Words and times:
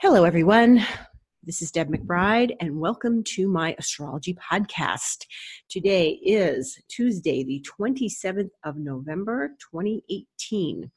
Hello, 0.00 0.22
everyone. 0.22 0.86
This 1.42 1.60
is 1.60 1.72
Deb 1.72 1.88
McBride, 1.88 2.54
and 2.60 2.78
welcome 2.78 3.24
to 3.34 3.48
my 3.48 3.74
astrology 3.80 4.32
podcast. 4.32 5.26
Today 5.68 6.20
is 6.22 6.80
Tuesday, 6.86 7.42
the 7.42 7.66
27th 7.66 8.50
of 8.64 8.76
November, 8.76 9.56
2018, 9.58 10.88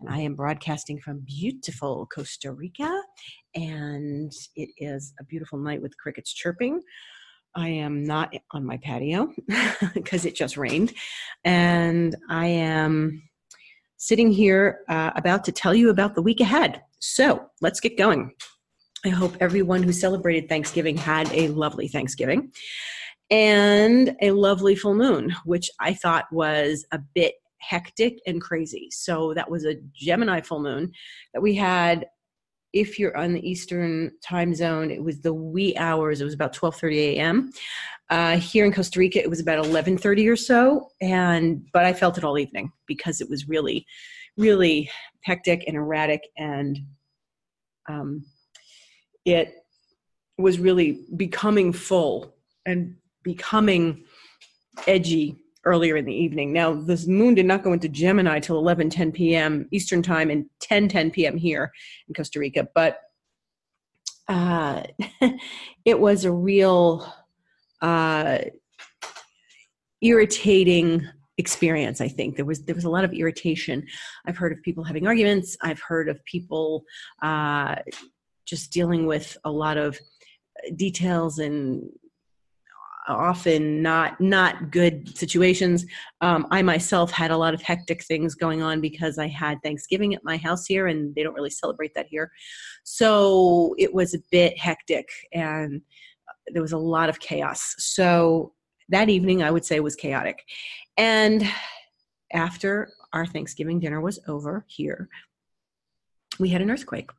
and 0.00 0.08
I 0.08 0.20
am 0.20 0.34
broadcasting 0.34 0.98
from 0.98 1.18
beautiful 1.26 2.08
Costa 2.10 2.50
Rica, 2.50 3.02
and 3.54 4.32
it 4.54 4.70
is 4.78 5.12
a 5.20 5.24
beautiful 5.24 5.58
night 5.58 5.82
with 5.82 5.98
crickets 5.98 6.32
chirping. 6.32 6.80
I 7.54 7.68
am 7.68 8.04
not 8.04 8.32
on 8.52 8.64
my 8.64 8.78
patio 8.78 9.34
because 9.92 10.24
it 10.24 10.34
just 10.34 10.56
rained, 10.56 10.94
and 11.44 12.16
I 12.30 12.46
am 12.46 13.22
sitting 13.98 14.30
here 14.30 14.80
uh, 14.88 15.10
about 15.14 15.44
to 15.44 15.52
tell 15.52 15.74
you 15.74 15.90
about 15.90 16.14
the 16.14 16.22
week 16.22 16.40
ahead. 16.40 16.80
So 16.98 17.46
let's 17.60 17.80
get 17.80 17.98
going. 17.98 18.32
I 19.04 19.10
hope 19.10 19.36
everyone 19.40 19.82
who 19.82 19.92
celebrated 19.92 20.48
Thanksgiving 20.48 20.96
had 20.96 21.32
a 21.32 21.48
lovely 21.48 21.88
Thanksgiving 21.88 22.50
and 23.30 24.16
a 24.22 24.30
lovely 24.32 24.74
full 24.74 24.94
moon, 24.94 25.34
which 25.44 25.70
I 25.80 25.94
thought 25.94 26.24
was 26.32 26.84
a 26.92 27.00
bit 27.14 27.34
hectic 27.58 28.18
and 28.26 28.40
crazy. 28.40 28.88
So 28.90 29.34
that 29.34 29.50
was 29.50 29.64
a 29.64 29.76
Gemini 29.94 30.40
full 30.40 30.60
moon 30.60 30.92
that 31.34 31.40
we 31.40 31.54
had. 31.54 32.06
If 32.72 32.98
you're 32.98 33.16
on 33.16 33.32
the 33.32 33.48
Eastern 33.48 34.12
time 34.22 34.54
zone, 34.54 34.90
it 34.90 35.02
was 35.02 35.20
the 35.20 35.32
wee 35.32 35.74
hours. 35.76 36.20
It 36.20 36.24
was 36.24 36.34
about 36.34 36.54
12:30 36.54 36.98
a.m. 37.14 37.50
Uh, 38.10 38.36
here 38.36 38.64
in 38.64 38.72
Costa 38.72 38.98
Rica, 38.98 39.18
it 39.18 39.30
was 39.30 39.40
about 39.40 39.64
11:30 39.64 40.28
or 40.28 40.36
so, 40.36 40.88
and 41.00 41.66
but 41.72 41.84
I 41.84 41.92
felt 41.92 42.18
it 42.18 42.24
all 42.24 42.38
evening 42.38 42.70
because 42.86 43.20
it 43.20 43.30
was 43.30 43.48
really, 43.48 43.86
really 44.36 44.90
hectic 45.22 45.64
and 45.66 45.76
erratic 45.76 46.22
and 46.36 46.78
um, 47.88 48.24
it 49.24 49.54
was 50.38 50.58
really 50.58 51.04
becoming 51.16 51.72
full 51.72 52.34
and 52.66 52.96
becoming 53.22 54.04
edgy 54.86 55.36
earlier 55.64 55.96
in 55.96 56.04
the 56.04 56.14
evening. 56.14 56.52
Now, 56.52 56.74
this 56.74 57.06
moon 57.06 57.34
did 57.34 57.46
not 57.46 57.64
go 57.64 57.72
into 57.72 57.88
Gemini 57.88 58.38
till 58.38 58.58
11 58.58 58.90
10 58.90 59.12
p.m. 59.12 59.66
Eastern 59.72 60.02
Time 60.02 60.30
and 60.30 60.46
10 60.60 60.88
10 60.88 61.10
p.m. 61.10 61.36
here 61.36 61.72
in 62.08 62.14
Costa 62.14 62.38
Rica, 62.38 62.68
but 62.74 63.00
uh, 64.28 64.82
it 65.84 65.98
was 65.98 66.24
a 66.24 66.32
real 66.32 67.12
uh, 67.82 68.38
irritating 70.00 71.08
experience 71.38 72.00
i 72.00 72.08
think. 72.08 72.36
There 72.36 72.44
was 72.44 72.62
there 72.62 72.74
was 72.74 72.84
a 72.84 72.90
lot 72.90 73.04
of 73.04 73.12
irritation. 73.12 73.86
I've 74.26 74.36
heard 74.36 74.52
of 74.52 74.62
people 74.62 74.84
having 74.84 75.06
arguments. 75.06 75.56
I've 75.62 75.80
heard 75.80 76.08
of 76.08 76.24
people 76.24 76.84
uh, 77.22 77.76
just 78.46 78.72
dealing 78.72 79.06
with 79.06 79.36
a 79.44 79.50
lot 79.50 79.76
of 79.76 79.98
details 80.76 81.38
and 81.38 81.82
often 83.08 83.82
not 83.82 84.20
not 84.20 84.70
good 84.70 85.16
situations. 85.16 85.84
Um, 86.20 86.46
i 86.50 86.62
myself 86.62 87.10
had 87.10 87.30
a 87.30 87.36
lot 87.36 87.54
of 87.54 87.62
hectic 87.62 88.02
things 88.02 88.34
going 88.34 88.62
on 88.62 88.80
because 88.80 89.18
i 89.18 89.28
had 89.28 89.58
thanksgiving 89.62 90.14
at 90.14 90.24
my 90.24 90.36
house 90.36 90.66
here 90.66 90.88
and 90.88 91.14
they 91.14 91.22
don't 91.22 91.34
really 91.34 91.50
celebrate 91.50 91.94
that 91.94 92.06
here. 92.08 92.30
So 92.84 93.74
it 93.78 93.92
was 93.94 94.14
a 94.14 94.18
bit 94.30 94.58
hectic 94.58 95.08
and 95.32 95.82
there 96.48 96.62
was 96.62 96.72
a 96.72 96.78
lot 96.78 97.08
of 97.08 97.20
chaos. 97.20 97.74
So 97.78 98.52
that 98.88 99.08
evening 99.08 99.42
i 99.42 99.50
would 99.50 99.64
say 99.64 99.80
was 99.80 99.96
chaotic 99.96 100.38
and 100.96 101.46
after 102.32 102.90
our 103.12 103.26
Thanksgiving 103.26 103.80
dinner 103.80 104.00
was 104.00 104.18
over 104.28 104.64
here, 104.68 105.08
we 106.38 106.48
had 106.48 106.62
an 106.62 106.70
earthquake. 106.70 107.10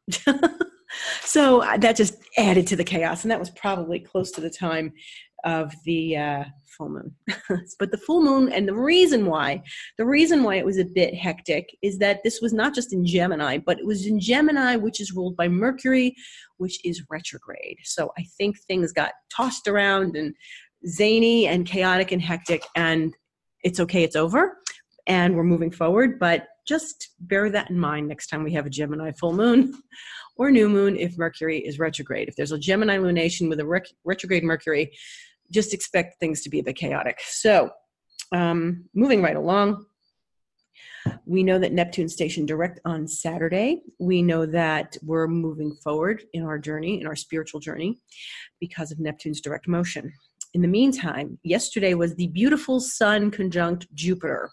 so 1.22 1.62
uh, 1.62 1.78
that 1.78 1.96
just 1.96 2.16
added 2.38 2.68
to 2.68 2.76
the 2.76 2.84
chaos. 2.84 3.24
And 3.24 3.32
that 3.32 3.40
was 3.40 3.50
probably 3.52 4.00
close 4.00 4.32
to 4.32 4.42
the 4.42 4.50
time 4.50 4.94
of 5.44 5.74
the 5.86 6.18
uh, 6.18 6.44
full 6.78 6.90
moon. 6.90 7.16
but 7.80 7.92
the 7.92 7.98
full 7.98 8.24
moon, 8.24 8.52
and 8.52 8.68
the 8.68 8.76
reason 8.76 9.26
why, 9.26 9.62
the 9.98 10.06
reason 10.06 10.44
why 10.44 10.56
it 10.56 10.66
was 10.66 10.78
a 10.78 10.86
bit 10.86 11.14
hectic 11.14 11.70
is 11.82 11.98
that 12.00 12.24
this 12.24 12.42
was 12.42 12.54
not 12.54 12.74
just 12.74 12.94
in 12.94 13.06
Gemini, 13.06 13.58
but 13.58 13.80
it 13.80 13.86
was 13.86 14.06
in 14.06 14.20
Gemini, 14.20 14.76
which 14.76 15.00
is 15.00 15.14
ruled 15.14 15.36
by 15.36 15.48
Mercury, 15.48 16.16
which 16.58 16.84
is 16.84 17.04
retrograde. 17.10 17.78
So 17.84 18.12
I 18.18 18.26
think 18.38 18.58
things 18.60 18.92
got 18.92 19.12
tossed 19.36 19.68
around 19.68 20.16
and 20.16 20.34
zany 20.88 21.48
and 21.48 21.66
chaotic 21.66 22.12
and 22.12 22.22
hectic. 22.22 22.64
And 22.76 23.16
it's 23.68 23.82
okay, 23.82 24.04
it's 24.04 24.16
over, 24.16 24.60
and 25.08 25.36
we're 25.36 25.44
moving 25.44 25.72
forward. 25.72 26.20
But 26.20 26.48
just 26.66 27.10
bear 27.20 27.50
that 27.50 27.70
in 27.70 27.78
mind 27.78 28.08
next 28.08 28.28
time 28.28 28.44
we 28.44 28.54
have 28.54 28.66
a 28.66 28.70
Gemini 28.70 29.12
full 29.12 29.34
moon 29.34 29.74
or 30.38 30.50
new 30.50 30.70
moon 30.70 30.96
if 30.96 31.18
Mercury 31.18 31.60
is 31.60 31.78
retrograde. 31.78 32.30
If 32.30 32.38
there's 32.38 32.54
a 32.54 32.58
Gemini 32.58 32.98
lunation 32.98 33.50
with 33.50 33.60
a 33.60 33.66
rec- 33.66 33.94
retrograde 34.06 34.46
Mercury, 34.46 34.98
just 35.52 35.74
expect 35.74 36.20
things 36.20 36.42
to 36.44 36.50
be 36.50 36.60
a 36.60 36.64
bit 36.64 36.78
chaotic. 36.78 37.20
So, 37.22 37.70
um, 38.32 38.86
moving 38.94 39.22
right 39.22 39.36
along, 39.36 39.86
we 41.26 41.44
know 41.44 41.60
that 41.60 41.74
Neptune 41.74 42.08
stationed 42.08 42.48
direct 42.48 42.80
on 42.86 43.06
Saturday. 43.06 43.82
We 44.00 44.22
know 44.22 44.46
that 44.46 44.96
we're 45.04 45.28
moving 45.28 45.76
forward 45.84 46.24
in 46.32 46.44
our 46.44 46.58
journey, 46.58 47.02
in 47.02 47.08
our 47.08 47.16
spiritual 47.18 47.60
journey, 47.60 48.00
because 48.62 48.92
of 48.92 49.00
Neptune's 49.00 49.42
direct 49.42 49.68
motion 49.68 50.14
in 50.54 50.62
the 50.62 50.68
meantime, 50.68 51.38
yesterday 51.44 51.94
was 51.94 52.16
the 52.16 52.28
beautiful 52.28 52.80
Sun 52.80 53.32
conjunct 53.32 53.88
Jupiter. 53.94 54.50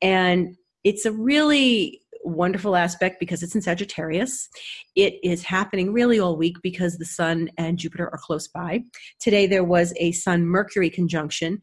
And 0.00 0.56
it's 0.84 1.04
a 1.04 1.12
really 1.12 2.00
wonderful 2.24 2.76
aspect 2.76 3.18
because 3.18 3.42
it's 3.42 3.54
in 3.54 3.62
Sagittarius. 3.62 4.48
It 4.94 5.14
is 5.22 5.42
happening 5.42 5.92
really 5.92 6.20
all 6.20 6.36
week 6.36 6.56
because 6.62 6.96
the 6.96 7.04
Sun 7.04 7.50
and 7.58 7.78
Jupiter 7.78 8.08
are 8.12 8.18
close 8.18 8.48
by. 8.48 8.82
Today 9.20 9.46
there 9.46 9.64
was 9.64 9.92
a 9.96 10.12
Sun 10.12 10.46
Mercury 10.46 10.88
conjunction, 10.88 11.60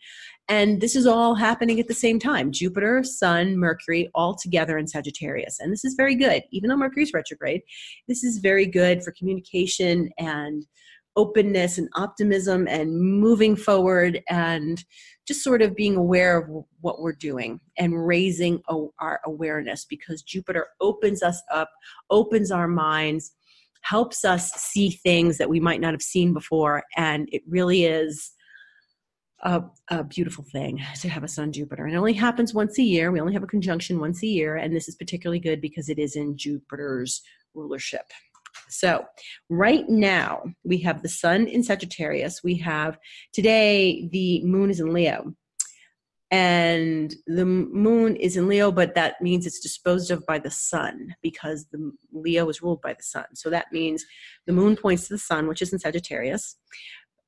and 0.47 0.81
this 0.81 0.95
is 0.95 1.05
all 1.05 1.35
happening 1.35 1.79
at 1.79 1.87
the 1.87 1.93
same 1.93 2.19
time 2.19 2.51
Jupiter, 2.51 3.03
Sun, 3.03 3.57
Mercury, 3.57 4.09
all 4.13 4.35
together 4.35 4.77
in 4.77 4.87
Sagittarius. 4.87 5.59
And 5.59 5.71
this 5.71 5.85
is 5.85 5.95
very 5.95 6.15
good. 6.15 6.43
Even 6.51 6.69
though 6.69 6.77
Mercury 6.77 7.03
is 7.03 7.13
retrograde, 7.13 7.61
this 8.07 8.23
is 8.23 8.39
very 8.39 8.65
good 8.65 9.03
for 9.03 9.13
communication 9.17 10.09
and 10.17 10.65
openness 11.15 11.77
and 11.77 11.89
optimism 11.95 12.67
and 12.67 12.99
moving 12.99 13.55
forward 13.55 14.21
and 14.29 14.83
just 15.27 15.43
sort 15.43 15.61
of 15.61 15.75
being 15.75 15.95
aware 15.95 16.39
of 16.39 16.65
what 16.81 17.01
we're 17.01 17.13
doing 17.13 17.59
and 17.77 18.07
raising 18.07 18.61
our 18.99 19.19
awareness 19.25 19.85
because 19.85 20.21
Jupiter 20.21 20.67
opens 20.81 21.21
us 21.21 21.41
up, 21.51 21.69
opens 22.09 22.51
our 22.51 22.67
minds, 22.67 23.31
helps 23.81 24.25
us 24.25 24.51
see 24.53 24.89
things 24.89 25.37
that 25.37 25.49
we 25.49 25.59
might 25.59 25.81
not 25.81 25.93
have 25.93 26.01
seen 26.01 26.33
before. 26.33 26.83
And 26.95 27.29
it 27.31 27.41
really 27.47 27.85
is 27.85 28.31
a, 29.41 29.63
a, 29.89 30.03
beautiful 30.03 30.43
thing 30.51 30.81
to 30.99 31.09
have 31.09 31.23
a 31.23 31.27
sun 31.27 31.51
Jupiter. 31.51 31.85
And 31.85 31.93
it 31.93 31.97
only 31.97 32.13
happens 32.13 32.53
once 32.53 32.77
a 32.77 32.83
year. 32.83 33.11
We 33.11 33.21
only 33.21 33.33
have 33.33 33.43
a 33.43 33.47
conjunction 33.47 33.99
once 33.99 34.21
a 34.21 34.27
year. 34.27 34.57
And 34.57 34.75
this 34.75 34.89
is 34.89 34.95
particularly 34.95 35.39
good 35.39 35.61
because 35.61 35.87
it 35.89 35.97
is 35.97 36.15
in 36.15 36.37
Jupiter's 36.37 37.21
rulership. 37.53 38.05
So, 38.69 39.05
right 39.49 39.87
now, 39.89 40.43
we 40.63 40.77
have 40.79 41.01
the 41.01 41.09
sun 41.09 41.47
in 41.47 41.63
Sagittarius. 41.63 42.43
We 42.43 42.55
have 42.57 42.97
today, 43.33 44.07
the 44.11 44.43
moon 44.43 44.69
is 44.69 44.79
in 44.79 44.93
Leo. 44.93 45.33
And 46.31 47.15
the 47.25 47.45
moon 47.45 48.15
is 48.15 48.37
in 48.37 48.47
Leo, 48.47 48.71
but 48.71 48.93
that 48.93 49.19
means 49.19 49.47
it's 49.47 49.59
disposed 49.59 50.11
of 50.11 50.23
by 50.27 50.37
the 50.37 50.51
sun 50.51 51.15
because 51.23 51.65
the 51.71 51.91
Leo 52.13 52.47
is 52.49 52.61
ruled 52.61 52.81
by 52.83 52.93
the 52.93 53.01
sun. 53.01 53.25
So 53.33 53.49
that 53.49 53.71
means 53.71 54.05
the 54.45 54.53
moon 54.53 54.75
points 54.75 55.07
to 55.07 55.15
the 55.15 55.19
sun, 55.19 55.47
which 55.47 55.63
is 55.63 55.73
in 55.73 55.79
Sagittarius. 55.79 56.55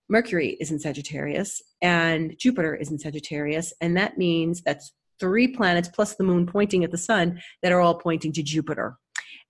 Mercury 0.07 0.55
is 0.59 0.69
in 0.69 0.77
Sagittarius, 0.77 1.63
and 1.81 2.35
Jupiter 2.37 2.75
is 2.75 2.91
in 2.91 2.99
Sagittarius. 2.99 3.73
And 3.81 3.97
that 3.97 4.19
means 4.19 4.61
that's 4.61 4.93
three 5.19 5.47
planets 5.47 5.87
plus 5.87 6.15
the 6.15 6.23
moon 6.23 6.45
pointing 6.45 6.83
at 6.83 6.91
the 6.91 6.97
sun 6.97 7.41
that 7.63 7.71
are 7.71 7.79
all 7.79 7.95
pointing 7.95 8.33
to 8.33 8.43
Jupiter 8.43 8.97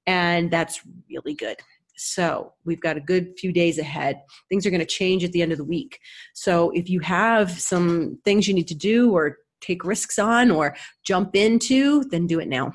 and 0.08 0.52
that's 0.52 0.81
really 1.09 1.34
good. 1.34 1.58
So 1.97 2.53
we've 2.66 2.82
got 2.82 2.97
a 2.97 3.02
good 3.02 3.34
few 3.38 3.52
days 3.52 3.78
ahead. 3.78 4.22
Things 4.49 4.66
are 4.66 4.72
going 4.72 4.79
to 4.79 4.85
change 4.85 5.23
at 5.23 5.32
the 5.32 5.41
end 5.41 5.52
of 5.52 5.58
the 5.58 5.64
week. 5.64 5.99
So 6.34 6.72
if 6.72 6.90
you 6.90 6.99
have 7.02 7.52
some 7.52 8.20
things 8.26 8.47
you 8.47 8.53
need 8.53 8.67
to 8.70 8.76
do 8.76 9.11
or 9.16 9.38
take 9.61 9.85
risks 9.85 10.17
on 10.17 10.52
or 10.52 10.76
jump 11.03 11.35
into, 11.35 12.03
then 12.05 12.28
do 12.28 12.40
it 12.40 12.47
now. 12.47 12.73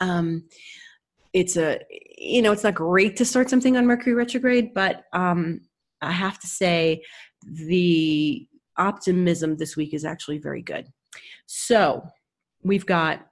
Um, 0.00 0.44
it's 1.32 1.56
a 1.56 1.80
you 2.16 2.42
know 2.42 2.52
it's 2.52 2.64
not 2.64 2.74
great 2.74 3.16
to 3.16 3.24
start 3.24 3.50
something 3.50 3.76
on 3.76 3.86
Mercury 3.86 4.14
retrograde, 4.14 4.72
but 4.74 5.04
um, 5.12 5.60
I 6.00 6.12
have 6.12 6.38
to 6.40 6.46
say 6.46 7.02
the 7.44 8.46
optimism 8.76 9.56
this 9.56 9.76
week 9.76 9.92
is 9.92 10.04
actually 10.04 10.38
very 10.38 10.62
good. 10.62 10.86
So 11.46 12.06
we've 12.62 12.86
got 12.86 13.26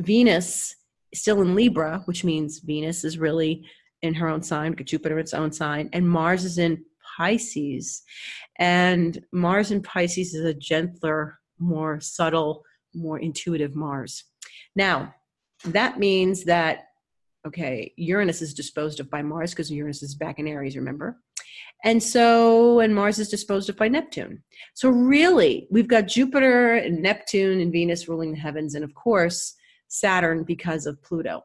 Venus 0.00 0.74
still 1.14 1.40
in 1.42 1.54
Libra, 1.54 2.02
which 2.06 2.24
means 2.24 2.60
Venus 2.60 3.04
is 3.04 3.18
really 3.18 3.64
in 4.02 4.14
her 4.14 4.28
own 4.28 4.42
sign, 4.42 4.76
Jupiter 4.84 5.16
in 5.16 5.20
its 5.20 5.34
own 5.34 5.52
sign, 5.52 5.88
and 5.92 6.08
Mars 6.08 6.44
is 6.44 6.58
in 6.58 6.84
Pisces. 7.16 8.02
And 8.58 9.18
Mars 9.32 9.70
in 9.70 9.82
Pisces 9.82 10.34
is 10.34 10.44
a 10.44 10.54
gentler, 10.54 11.38
more 11.58 12.00
subtle, 12.00 12.62
more 12.94 13.18
intuitive 13.18 13.74
Mars. 13.74 14.24
Now, 14.74 15.14
that 15.64 15.98
means 15.98 16.44
that 16.44 16.84
Okay, 17.46 17.92
Uranus 17.96 18.42
is 18.42 18.52
disposed 18.52 18.98
of 18.98 19.08
by 19.08 19.22
Mars 19.22 19.52
because 19.52 19.70
Uranus 19.70 20.02
is 20.02 20.16
back 20.16 20.40
in 20.40 20.48
Aries, 20.48 20.76
remember? 20.76 21.20
And 21.84 22.02
so, 22.02 22.80
and 22.80 22.92
Mars 22.92 23.20
is 23.20 23.28
disposed 23.28 23.68
of 23.68 23.76
by 23.76 23.86
Neptune. 23.86 24.42
So, 24.74 24.88
really, 24.88 25.68
we've 25.70 25.86
got 25.86 26.08
Jupiter 26.08 26.74
and 26.74 27.00
Neptune 27.00 27.60
and 27.60 27.70
Venus 27.70 28.08
ruling 28.08 28.32
the 28.32 28.38
heavens, 28.38 28.74
and 28.74 28.82
of 28.82 28.92
course, 28.94 29.54
Saturn 29.86 30.42
because 30.42 30.86
of 30.86 31.00
Pluto 31.04 31.42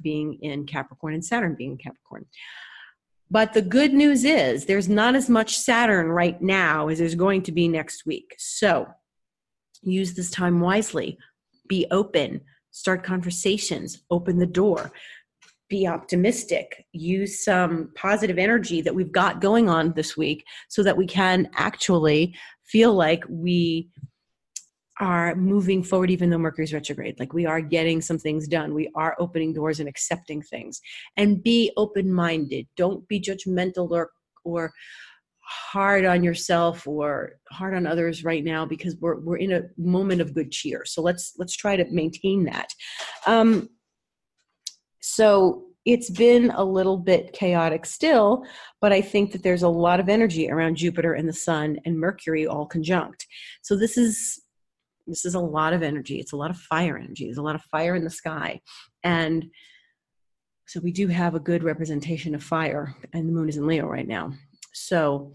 being 0.00 0.38
in 0.42 0.66
Capricorn 0.66 1.14
and 1.14 1.24
Saturn 1.24 1.54
being 1.56 1.72
in 1.72 1.78
Capricorn. 1.78 2.26
But 3.30 3.52
the 3.52 3.62
good 3.62 3.92
news 3.92 4.24
is 4.24 4.64
there's 4.64 4.88
not 4.88 5.14
as 5.14 5.30
much 5.30 5.56
Saturn 5.56 6.08
right 6.08 6.40
now 6.42 6.88
as 6.88 6.98
there's 6.98 7.14
going 7.14 7.42
to 7.42 7.52
be 7.52 7.68
next 7.68 8.04
week. 8.04 8.34
So, 8.38 8.88
use 9.82 10.14
this 10.14 10.30
time 10.30 10.60
wisely, 10.60 11.16
be 11.68 11.86
open, 11.90 12.40
start 12.70 13.04
conversations, 13.04 14.02
open 14.10 14.38
the 14.38 14.46
door. 14.46 14.92
Be 15.68 15.86
optimistic, 15.86 16.84
use 16.92 17.44
some 17.44 17.92
positive 17.94 18.38
energy 18.38 18.80
that 18.82 18.92
we've 18.92 19.12
got 19.12 19.40
going 19.40 19.68
on 19.68 19.92
this 19.92 20.16
week 20.16 20.44
so 20.68 20.82
that 20.82 20.96
we 20.96 21.06
can 21.06 21.48
actually 21.54 22.34
feel 22.64 22.92
like 22.92 23.22
we 23.28 23.88
are 25.00 25.34
moving 25.34 25.82
forward 25.82 26.10
even 26.10 26.30
though 26.30 26.38
Mercury's 26.38 26.74
retrograde. 26.74 27.18
Like 27.18 27.32
we 27.32 27.46
are 27.46 27.60
getting 27.60 28.00
some 28.00 28.18
things 28.18 28.46
done. 28.46 28.74
We 28.74 28.90
are 28.94 29.16
opening 29.18 29.52
doors 29.52 29.80
and 29.80 29.88
accepting 29.88 30.42
things. 30.42 30.80
And 31.16 31.42
be 31.42 31.72
open-minded. 31.76 32.66
Don't 32.76 33.06
be 33.08 33.20
judgmental 33.20 33.90
or 33.90 34.10
or 34.44 34.72
hard 35.42 36.04
on 36.04 36.22
yourself 36.22 36.86
or 36.86 37.32
hard 37.50 37.74
on 37.74 37.86
others 37.86 38.24
right 38.24 38.44
now 38.44 38.64
because 38.64 38.96
we're 39.00 39.18
we're 39.20 39.38
in 39.38 39.52
a 39.52 39.62
moment 39.76 40.20
of 40.20 40.34
good 40.34 40.52
cheer. 40.52 40.84
So 40.84 41.02
let's 41.02 41.34
let's 41.38 41.56
try 41.56 41.76
to 41.76 41.84
maintain 41.90 42.44
that. 42.44 42.68
Um, 43.26 43.70
so 45.00 45.64
it's 45.86 46.10
been 46.10 46.50
a 46.50 46.62
little 46.62 46.98
bit 46.98 47.32
chaotic 47.32 47.86
still, 47.86 48.44
but 48.82 48.92
I 48.92 49.00
think 49.00 49.32
that 49.32 49.42
there's 49.42 49.62
a 49.62 49.68
lot 49.68 49.98
of 49.98 50.10
energy 50.10 50.50
around 50.50 50.76
Jupiter 50.76 51.14
and 51.14 51.26
the 51.26 51.32
Sun 51.32 51.78
and 51.86 51.98
Mercury 51.98 52.46
all 52.46 52.66
conjunct. 52.66 53.26
So 53.62 53.76
this 53.76 53.96
is 53.96 54.42
this 55.06 55.24
is 55.24 55.34
a 55.34 55.40
lot 55.40 55.72
of 55.72 55.82
energy. 55.82 56.18
It's 56.18 56.32
a 56.32 56.36
lot 56.36 56.50
of 56.50 56.56
fire 56.56 56.96
energy. 56.96 57.24
There's 57.24 57.38
a 57.38 57.42
lot 57.42 57.54
of 57.54 57.62
fire 57.62 57.94
in 57.94 58.04
the 58.04 58.10
sky, 58.10 58.60
and 59.02 59.46
so 60.66 60.80
we 60.80 60.92
do 60.92 61.08
have 61.08 61.34
a 61.34 61.40
good 61.40 61.64
representation 61.64 62.34
of 62.34 62.42
fire. 62.42 62.94
And 63.12 63.28
the 63.28 63.32
Moon 63.32 63.48
is 63.48 63.56
in 63.56 63.66
Leo 63.66 63.86
right 63.86 64.06
now, 64.06 64.32
so 64.72 65.32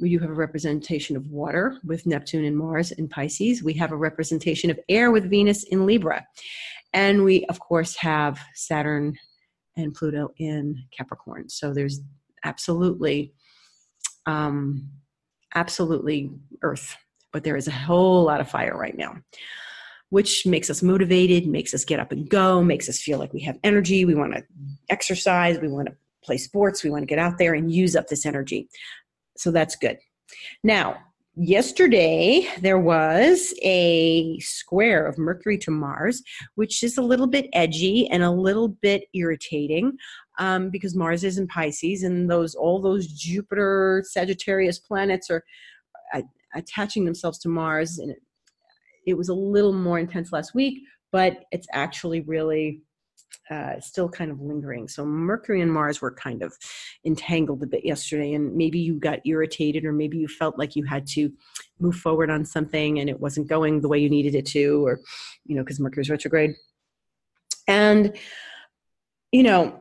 we 0.00 0.10
do 0.10 0.18
have 0.20 0.30
a 0.30 0.34
representation 0.34 1.16
of 1.16 1.28
water 1.28 1.78
with 1.84 2.06
Neptune 2.06 2.44
and 2.44 2.56
Mars 2.56 2.92
in 2.92 3.08
Pisces. 3.08 3.62
We 3.62 3.74
have 3.74 3.92
a 3.92 3.96
representation 3.96 4.70
of 4.70 4.78
air 4.88 5.10
with 5.10 5.28
Venus 5.28 5.64
in 5.64 5.86
Libra. 5.86 6.24
And 6.92 7.24
we, 7.24 7.44
of 7.46 7.58
course, 7.60 7.96
have 7.96 8.38
Saturn 8.54 9.14
and 9.76 9.94
Pluto 9.94 10.30
in 10.38 10.84
Capricorn. 10.96 11.48
So 11.48 11.72
there's 11.72 12.00
absolutely, 12.44 13.34
um, 14.26 14.88
absolutely 15.54 16.30
Earth, 16.62 16.96
but 17.32 17.44
there 17.44 17.56
is 17.56 17.68
a 17.68 17.72
whole 17.72 18.24
lot 18.24 18.40
of 18.40 18.50
fire 18.50 18.76
right 18.76 18.96
now, 18.96 19.16
which 20.10 20.46
makes 20.46 20.70
us 20.70 20.82
motivated, 20.82 21.46
makes 21.46 21.74
us 21.74 21.84
get 21.84 22.00
up 22.00 22.12
and 22.12 22.28
go, 22.28 22.62
makes 22.62 22.88
us 22.88 23.00
feel 23.00 23.18
like 23.18 23.32
we 23.32 23.40
have 23.42 23.58
energy. 23.64 24.04
We 24.04 24.14
want 24.14 24.34
to 24.34 24.44
exercise, 24.88 25.58
we 25.60 25.68
want 25.68 25.88
to 25.88 25.96
play 26.24 26.38
sports, 26.38 26.82
we 26.82 26.90
want 26.90 27.02
to 27.02 27.06
get 27.06 27.18
out 27.18 27.38
there 27.38 27.54
and 27.54 27.72
use 27.72 27.94
up 27.96 28.08
this 28.08 28.26
energy. 28.26 28.68
So 29.36 29.50
that's 29.50 29.76
good. 29.76 29.98
Now, 30.64 30.98
yesterday 31.34 32.48
there 32.60 32.78
was 32.78 33.54
a 33.62 34.38
square 34.40 35.06
of 35.06 35.18
Mercury 35.18 35.56
to 35.58 35.70
Mars, 35.70 36.22
which 36.56 36.82
is 36.82 36.98
a 36.98 37.02
little 37.02 37.28
bit 37.28 37.48
edgy 37.52 38.08
and 38.08 38.22
a 38.22 38.30
little 38.30 38.68
bit 38.68 39.04
irritating 39.14 39.96
um, 40.38 40.70
because 40.70 40.96
Mars 40.96 41.24
is 41.24 41.38
in 41.38 41.46
Pisces, 41.46 42.02
and 42.02 42.30
those 42.30 42.54
all 42.54 42.80
those 42.80 43.06
Jupiter 43.08 44.04
Sagittarius 44.06 44.78
planets 44.78 45.30
are 45.30 45.44
attaching 46.58 47.04
themselves 47.04 47.38
to 47.40 47.48
Mars, 47.48 47.98
and 47.98 48.10
it, 48.10 48.18
it 49.06 49.14
was 49.14 49.28
a 49.28 49.34
little 49.34 49.72
more 49.72 49.98
intense 49.98 50.32
last 50.32 50.54
week, 50.54 50.82
but 51.10 51.44
it's 51.50 51.66
actually 51.72 52.20
really 52.20 52.82
uh, 53.50 53.80
still 53.80 54.08
kind 54.08 54.30
of 54.30 54.40
lingering. 54.40 54.88
So 54.88 55.06
Mercury 55.06 55.62
and 55.62 55.72
Mars 55.72 56.02
were 56.02 56.12
kind 56.12 56.42
of 56.42 56.52
entangled 57.06 57.62
a 57.62 57.66
bit 57.66 57.84
yesterday, 57.84 58.34
and 58.34 58.54
maybe 58.54 58.78
you 58.78 58.98
got 58.98 59.20
irritated, 59.24 59.84
or 59.84 59.92
maybe 59.92 60.18
you 60.18 60.28
felt 60.28 60.58
like 60.58 60.76
you 60.76 60.84
had 60.84 61.06
to 61.08 61.32
move 61.80 61.96
forward 61.96 62.28
on 62.28 62.44
something 62.44 62.98
and 62.98 63.08
it 63.08 63.20
wasn't 63.20 63.46
going 63.46 63.80
the 63.80 63.88
way 63.88 63.98
you 63.98 64.10
needed 64.10 64.34
it 64.34 64.44
to, 64.46 64.84
or 64.86 65.00
you 65.46 65.56
know, 65.56 65.62
because 65.62 65.80
Mercury's 65.80 66.10
retrograde. 66.10 66.54
And 67.66 68.14
you 69.32 69.42
know, 69.42 69.80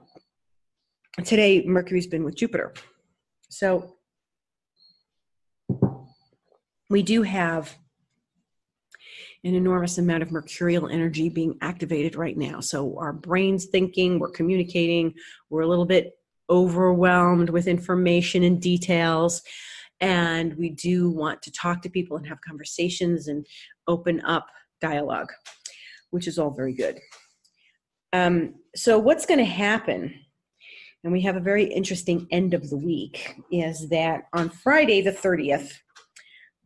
today 1.26 1.66
Mercury's 1.66 2.08
been 2.08 2.24
with 2.24 2.36
Jupiter, 2.36 2.74
so 3.50 3.97
we 6.90 7.04
do 7.04 7.24
have 7.24 7.76
an 9.44 9.54
enormous 9.54 9.98
amount 9.98 10.24
of 10.24 10.32
mercurial 10.32 10.88
energy 10.88 11.30
being 11.30 11.58
activated 11.62 12.16
right 12.16 12.38
now. 12.38 12.60
So 12.60 12.98
our 12.98 13.14
brain's 13.14 13.66
thinking, 13.66 14.20
we're 14.20 14.32
communicating, 14.32 15.14
we're 15.50 15.62
a 15.62 15.68
little 15.68 15.86
bit 15.86 16.14
overwhelmed 16.50 17.50
with 17.50 17.68
information 17.68 18.44
and 18.44 18.62
details. 18.62 19.42
And 20.00 20.54
we 20.56 20.70
do 20.70 21.10
want 21.10 21.42
to 21.44 21.52
talk 21.52 21.82
to 21.82 21.90
people 21.90 22.18
and 22.18 22.28
have 22.28 22.42
conversations 22.42 23.28
and 23.28 23.46
open 23.88 24.22
up 24.22 24.48
dialogue, 24.82 25.32
which 26.12 26.28
is 26.28 26.38
all 26.38 26.52
very 26.52 26.74
good. 26.74 27.00
Um, 28.14 28.56
so, 28.76 29.00
what's 29.00 29.26
going 29.26 29.40
to 29.40 29.46
happen? 29.46 30.14
And 31.04 31.14
we 31.14 31.22
have 31.22 31.36
a 31.36 31.42
very 31.42 31.66
interesting 31.66 32.28
end 32.32 32.54
of 32.54 32.70
the 32.70 32.78
week 32.78 33.36
is 33.52 33.90
that 33.90 34.24
on 34.34 34.50
Friday, 34.50 35.02
the 35.02 35.12
30th, 35.12 35.74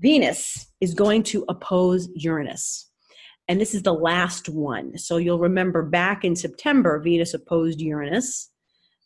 Venus 0.01 0.68
is 0.81 0.95
going 0.95 1.21
to 1.21 1.45
oppose 1.48 2.09
Uranus. 2.15 2.89
And 3.48 3.62
this 3.62 3.75
is 3.75 3.83
the 3.83 3.94
last 3.94 4.50
one. 4.50 4.98
So 4.98 5.18
you'll 5.18 5.39
remember 5.39 5.83
back 5.83 6.25
in 6.25 6.36
September, 6.36 7.00
Venus 7.00 7.33
opposed 7.33 7.80
Uranus 7.80 8.50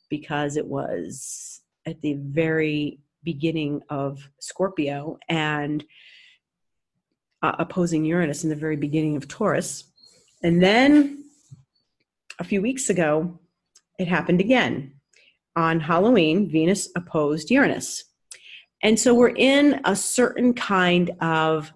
because 0.10 0.56
it 0.56 0.66
was 0.66 1.62
at 1.86 2.02
the 2.02 2.14
very 2.14 3.00
beginning 3.24 3.82
of 3.90 4.30
Scorpio 4.40 5.18
and 5.28 5.84
uh, 7.42 7.56
opposing 7.60 8.06
Uranus 8.06 8.44
in 8.44 8.50
the 8.50 8.56
very 8.56 8.78
beginning 8.78 9.18
of 9.18 9.28
Taurus. 9.28 9.92
And 10.44 10.64
then 10.64 11.26
a 12.40 12.44
few 12.44 12.62
weeks 12.62 12.90
ago, 12.90 13.40
it 14.00 14.08
happened 14.08 14.40
again. 14.40 14.94
On 15.56 15.80
Halloween, 15.80 16.50
Venus 16.50 16.90
opposed 16.96 17.50
Uranus. 17.50 18.04
And 18.86 19.00
so 19.00 19.16
we're 19.16 19.30
in 19.30 19.82
a 19.86 19.96
certain 19.96 20.54
kind 20.54 21.10
of 21.20 21.74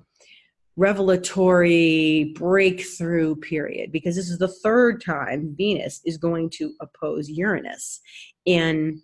revelatory 0.76 2.36
breakthrough 2.36 3.36
period 3.36 3.92
because 3.92 4.16
this 4.16 4.30
is 4.30 4.38
the 4.38 4.48
third 4.48 5.04
time 5.04 5.56
Venus 5.58 6.02
is 6.06 6.20
going 6.20 6.52
to 6.52 6.72
oppose 6.80 7.28
Uranus 7.28 8.00
in 8.46 9.02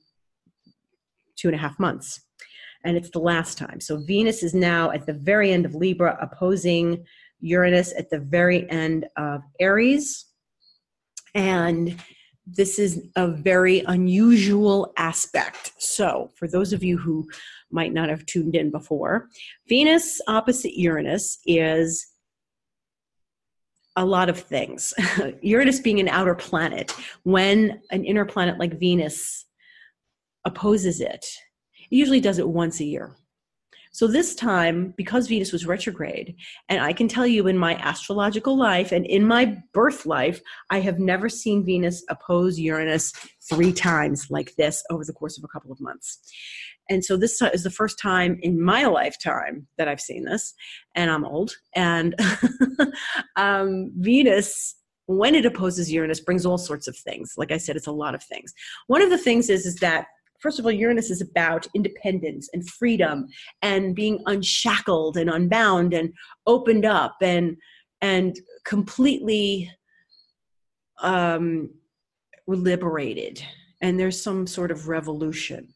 two 1.36 1.48
and 1.48 1.56
a 1.56 1.58
half 1.58 1.80
months. 1.80 2.22
And 2.84 2.96
it's 2.96 3.10
the 3.10 3.18
last 3.18 3.58
time. 3.58 3.82
So 3.82 3.98
Venus 3.98 4.44
is 4.44 4.54
now 4.54 4.92
at 4.92 5.08
the 5.08 5.14
very 5.14 5.52
end 5.52 5.66
of 5.66 5.74
Libra 5.74 6.16
opposing 6.22 7.04
Uranus 7.40 7.92
at 7.98 8.12
the 8.12 8.20
very 8.20 8.70
end 8.70 9.08
of 9.18 9.42
Aries. 9.60 10.26
And 11.34 12.00
this 12.46 12.78
is 12.78 13.08
a 13.16 13.28
very 13.28 13.80
unusual 13.88 14.94
aspect. 14.98 15.74
So, 15.80 16.32
for 16.36 16.48
those 16.48 16.74
of 16.74 16.84
you 16.84 16.98
who 16.98 17.28
might 17.76 17.94
not 17.94 18.10
have 18.10 18.26
tuned 18.26 18.56
in 18.56 18.72
before, 18.72 19.30
Venus 19.70 20.20
opposite 20.28 20.80
Uranus 20.80 21.38
is 21.46 22.08
a 23.96 24.06
lot 24.06 24.30
of 24.30 24.40
things. 24.40 24.94
Uranus 25.42 25.80
being 25.80 26.00
an 26.00 26.10
outer 26.10 26.36
planet, 26.36 26.94
when 27.24 27.82
an 27.92 28.04
inner 28.04 28.26
planet 28.26 28.58
like 28.58 28.80
Venus 28.80 29.46
opposes 30.46 31.02
it, 31.02 31.26
it 31.92 31.96
usually 31.96 32.20
does 32.20 32.40
it 32.40 32.48
once 32.48 32.80
a 32.80 32.86
year. 32.86 33.16
So 33.96 34.08
this 34.08 34.36
time, 34.36 34.94
because 34.98 35.28
Venus 35.28 35.54
was 35.54 35.66
retrograde, 35.66 36.36
and 36.68 36.82
I 36.82 36.92
can 36.92 37.08
tell 37.08 37.26
you 37.26 37.48
in 37.48 37.58
my 37.58 37.76
astrological 37.76 38.58
life 38.58 38.92
and 38.92 39.06
in 39.06 39.26
my 39.26 39.58
birth 39.72 40.06
life, 40.06 40.42
I 40.70 40.82
have 40.82 41.00
never 41.00 41.30
seen 41.30 41.66
Venus 41.66 42.04
oppose 42.10 42.60
Uranus 42.60 43.14
three 43.50 43.72
times 43.72 44.30
like 44.30 44.54
this 44.58 44.84
over 44.90 45.06
the 45.06 45.14
course 45.14 45.38
of 45.38 45.46
a 45.46 45.48
couple 45.48 45.72
of 45.72 45.80
months. 45.80 46.20
And 46.90 47.04
so 47.04 47.18
this 47.18 47.42
is 47.42 47.64
the 47.64 47.70
first 47.70 48.00
time 48.00 48.38
in 48.42 48.62
my 48.62 48.86
lifetime 48.86 49.68
that 49.78 49.88
I've 49.88 50.02
seen 50.02 50.26
this, 50.26 50.54
and 50.96 51.10
I'm 51.10 51.26
old. 51.26 51.56
And 51.76 52.16
um, 53.36 53.92
Venus 53.98 54.76
when 55.08 55.36
it 55.36 55.46
opposes 55.46 55.92
Uranus 55.92 56.20
brings 56.20 56.48
all 56.48 56.58
sorts 56.58 56.88
of 56.88 56.98
things. 56.98 57.34
Like 57.38 57.52
I 57.52 57.58
said, 57.58 57.76
it's 57.76 57.86
a 57.86 57.92
lot 57.92 58.16
of 58.16 58.24
things. 58.24 58.52
One 58.88 59.04
of 59.04 59.12
the 59.12 59.20
things 59.20 59.50
is 59.50 59.66
is 59.66 59.76
that 59.76 60.08
first 60.40 60.60
of 60.60 60.66
all, 60.66 60.72
Uranus 60.72 61.12
is 61.12 61.22
about 61.22 61.68
independence 61.76 62.50
and 62.54 62.68
freedom 62.68 63.28
and 63.62 63.96
being 63.96 64.22
unshackled 64.26 65.18
and 65.18 65.30
unbound 65.30 65.94
and 65.94 66.12
opened 66.48 66.86
up 66.86 67.18
and 67.22 67.56
and 68.02 68.36
completely 68.66 69.72
um, 71.02 71.70
liberated 72.48 73.44
and 73.82 74.00
there's 74.00 74.22
some 74.22 74.48
sort 74.48 74.72
of 74.72 74.88
revolution 74.88 75.68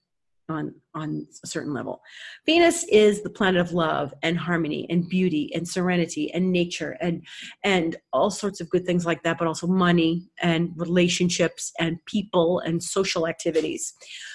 on 0.49 0.73
on 0.95 1.27
a 1.43 1.47
certain 1.47 1.73
level. 1.73 2.01
Venus 2.45 2.83
is 2.85 3.21
the 3.21 3.29
planet 3.29 3.61
of 3.61 3.71
love 3.71 4.13
and 4.23 4.37
harmony 4.37 4.85
and 4.89 5.07
beauty 5.07 5.51
and 5.53 5.67
serenity 5.67 6.31
and 6.33 6.51
nature 6.51 6.97
and 7.01 7.25
and 7.63 7.95
all 8.13 8.31
sorts 8.31 8.59
of 8.59 8.69
good 8.69 8.85
things 8.85 9.05
like 9.05 9.23
that 9.23 9.37
but 9.37 9.47
also 9.47 9.67
money 9.67 10.29
and 10.41 10.71
relationships 10.75 11.71
and 11.79 11.97
people 12.05 12.59
and 12.59 12.81
social 12.81 13.27
activities. 13.27 13.93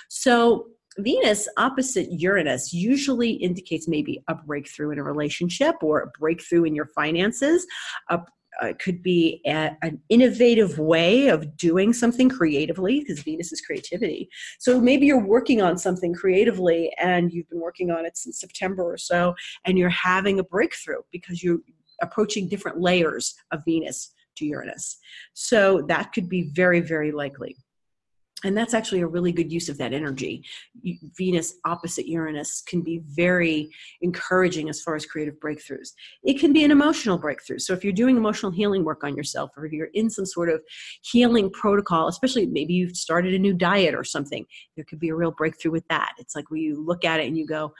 So 0.08 0.66
Venus 0.98 1.48
opposite 1.56 2.06
Uranus 2.12 2.72
usually 2.72 3.32
indicates 3.32 3.88
maybe 3.88 4.22
a 4.28 4.34
breakthrough 4.34 4.90
in 4.90 4.98
a 4.98 5.02
relationship 5.02 5.74
or 5.82 6.02
a 6.02 6.10
breakthrough 6.18 6.64
in 6.64 6.74
your 6.74 6.86
finances, 6.94 7.66
a 8.10 8.20
uh, 8.62 8.72
could 8.78 9.02
be 9.02 9.40
a, 9.46 9.76
an 9.82 10.00
innovative 10.08 10.78
way 10.78 11.28
of 11.28 11.56
doing 11.56 11.92
something 11.92 12.28
creatively 12.28 13.00
because 13.00 13.20
Venus 13.20 13.52
is 13.52 13.60
creativity. 13.60 14.28
So 14.58 14.80
maybe 14.80 15.06
you're 15.06 15.24
working 15.24 15.62
on 15.62 15.78
something 15.78 16.14
creatively 16.14 16.92
and 16.98 17.32
you've 17.32 17.48
been 17.48 17.60
working 17.60 17.90
on 17.90 18.06
it 18.06 18.16
since 18.16 18.40
September 18.40 18.82
or 18.82 18.98
so, 18.98 19.34
and 19.64 19.78
you're 19.78 19.88
having 19.88 20.38
a 20.38 20.44
breakthrough 20.44 21.02
because 21.12 21.42
you're 21.42 21.58
approaching 22.02 22.48
different 22.48 22.80
layers 22.80 23.34
of 23.52 23.62
Venus 23.64 24.12
to 24.36 24.46
Uranus. 24.46 24.98
So 25.32 25.82
that 25.88 26.12
could 26.12 26.28
be 26.28 26.50
very, 26.54 26.80
very 26.80 27.12
likely 27.12 27.56
and 28.44 28.56
that's 28.56 28.74
actually 28.74 29.00
a 29.00 29.06
really 29.06 29.32
good 29.32 29.50
use 29.50 29.68
of 29.68 29.78
that 29.78 29.92
energy. 29.92 30.44
Venus 31.16 31.54
opposite 31.64 32.06
uranus 32.06 32.62
can 32.66 32.82
be 32.82 33.02
very 33.06 33.70
encouraging 34.02 34.68
as 34.68 34.80
far 34.82 34.94
as 34.94 35.06
creative 35.06 35.40
breakthroughs. 35.40 35.92
It 36.22 36.38
can 36.38 36.52
be 36.52 36.62
an 36.64 36.70
emotional 36.70 37.18
breakthrough. 37.18 37.58
So 37.58 37.72
if 37.72 37.82
you're 37.82 37.92
doing 37.92 38.16
emotional 38.16 38.52
healing 38.52 38.84
work 38.84 39.02
on 39.02 39.16
yourself 39.16 39.50
or 39.56 39.64
if 39.66 39.72
you're 39.72 39.90
in 39.94 40.10
some 40.10 40.26
sort 40.26 40.50
of 40.50 40.62
healing 41.02 41.50
protocol 41.50 42.08
especially 42.08 42.46
maybe 42.46 42.74
you've 42.74 42.96
started 42.96 43.34
a 43.34 43.38
new 43.38 43.54
diet 43.54 43.94
or 43.94 44.04
something 44.04 44.46
there 44.76 44.84
could 44.84 45.00
be 45.00 45.08
a 45.08 45.14
real 45.14 45.32
breakthrough 45.32 45.72
with 45.72 45.86
that. 45.88 46.12
It's 46.18 46.36
like 46.36 46.50
where 46.50 46.60
you 46.60 46.84
look 46.84 47.04
at 47.04 47.20
it 47.20 47.26
and 47.26 47.36
you 47.36 47.46
go 47.46 47.72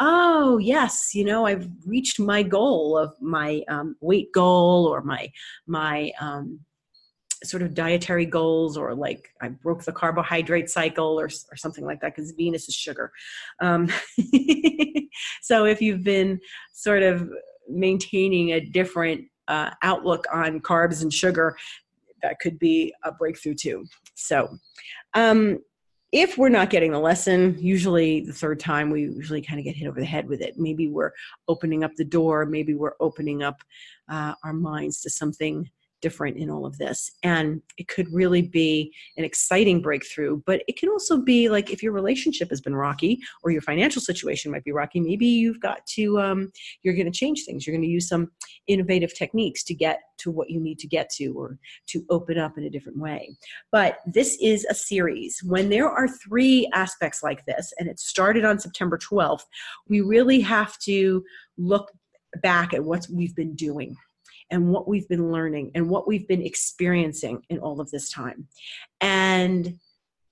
oh 0.00 0.56
yes 0.58 1.10
you 1.14 1.24
know 1.24 1.44
i've 1.44 1.68
reached 1.84 2.18
my 2.18 2.42
goal 2.42 2.96
of 2.96 3.14
my 3.20 3.62
um, 3.68 3.94
weight 4.00 4.32
goal 4.32 4.86
or 4.86 5.02
my 5.02 5.30
my 5.66 6.10
um, 6.20 6.58
sort 7.44 7.62
of 7.62 7.74
dietary 7.74 8.26
goals 8.26 8.76
or 8.76 8.94
like 8.94 9.30
I 9.40 9.48
broke 9.48 9.84
the 9.84 9.92
carbohydrate 9.92 10.70
cycle 10.70 11.18
or, 11.18 11.26
or 11.26 11.56
something 11.56 11.84
like 11.84 12.00
that 12.00 12.14
because 12.14 12.32
Venus 12.32 12.68
is 12.68 12.74
sugar. 12.74 13.12
Um, 13.60 13.88
so 15.42 15.64
if 15.64 15.80
you've 15.80 16.04
been 16.04 16.40
sort 16.72 17.02
of 17.02 17.30
maintaining 17.68 18.52
a 18.52 18.60
different 18.60 19.26
uh, 19.48 19.70
outlook 19.82 20.24
on 20.32 20.60
carbs 20.60 21.02
and 21.02 21.12
sugar, 21.12 21.56
that 22.22 22.38
could 22.38 22.58
be 22.58 22.94
a 23.04 23.12
breakthrough 23.12 23.54
too. 23.54 23.86
So, 24.14 24.56
um, 25.14 25.58
if 26.12 26.36
we're 26.36 26.50
not 26.50 26.68
getting 26.68 26.92
the 26.92 26.98
lesson, 26.98 27.56
usually 27.58 28.20
the 28.20 28.34
third 28.34 28.60
time 28.60 28.90
we 28.90 29.00
usually 29.02 29.40
kind 29.40 29.58
of 29.58 29.64
get 29.64 29.76
hit 29.76 29.88
over 29.88 29.98
the 29.98 30.04
head 30.04 30.28
with 30.28 30.42
it. 30.42 30.58
Maybe 30.58 30.86
we're 30.86 31.12
opening 31.48 31.84
up 31.84 31.92
the 31.96 32.04
door, 32.04 32.44
maybe 32.44 32.74
we're 32.74 32.96
opening 33.00 33.42
up 33.42 33.62
uh, 34.10 34.34
our 34.44 34.52
minds 34.52 35.00
to 35.00 35.10
something 35.10 35.70
different 36.02 36.36
in 36.36 36.50
all 36.50 36.66
of 36.66 36.76
this. 36.76 37.10
And 37.22 37.62
it 37.78 37.88
could 37.88 38.12
really 38.12 38.42
be 38.42 38.92
an 39.16 39.24
exciting 39.24 39.80
breakthrough, 39.80 40.42
but 40.44 40.62
it 40.68 40.76
can 40.76 40.90
also 40.90 41.16
be 41.16 41.48
like 41.48 41.70
if 41.70 41.82
your 41.82 41.92
relationship 41.92 42.50
has 42.50 42.60
been 42.60 42.74
rocky 42.74 43.20
or 43.42 43.50
your 43.50 43.62
financial 43.62 44.02
situation 44.02 44.52
might 44.52 44.64
be 44.64 44.72
rocky, 44.72 45.00
maybe 45.00 45.26
you've 45.26 45.60
got 45.60 45.86
to, 45.86 46.20
um, 46.20 46.52
you're 46.82 46.94
going 46.94 47.10
to 47.10 47.18
change 47.18 47.44
things. 47.44 47.66
You're 47.66 47.74
going 47.74 47.86
to 47.86 47.88
use 47.88 48.08
some 48.08 48.30
innovative 48.66 49.14
techniques 49.14 49.64
to 49.64 49.74
get 49.74 50.00
to 50.18 50.30
what 50.30 50.50
you 50.50 50.60
need 50.60 50.78
to 50.80 50.86
get 50.86 51.08
to 51.10 51.28
or 51.28 51.58
to 51.86 52.04
open 52.10 52.38
up 52.38 52.58
in 52.58 52.64
a 52.64 52.70
different 52.70 52.98
way. 52.98 53.34
But 53.70 53.98
this 54.06 54.36
is 54.40 54.66
a 54.66 54.74
series. 54.74 55.40
When 55.44 55.70
there 55.70 55.88
are 55.88 56.08
three 56.08 56.68
aspects 56.74 57.22
like 57.22 57.44
this, 57.46 57.72
and 57.78 57.88
it 57.88 57.98
started 57.98 58.44
on 58.44 58.58
September 58.58 58.98
12th, 58.98 59.44
we 59.88 60.00
really 60.00 60.40
have 60.40 60.78
to 60.80 61.24
look 61.56 61.90
back 62.42 62.74
at 62.74 62.84
what 62.84 63.06
we've 63.12 63.34
been 63.34 63.54
doing 63.54 63.96
and 64.52 64.68
what 64.68 64.86
we've 64.86 65.08
been 65.08 65.32
learning 65.32 65.72
and 65.74 65.88
what 65.88 66.06
we've 66.06 66.28
been 66.28 66.42
experiencing 66.42 67.42
in 67.48 67.58
all 67.58 67.80
of 67.80 67.90
this 67.90 68.10
time. 68.12 68.46
And 69.00 69.78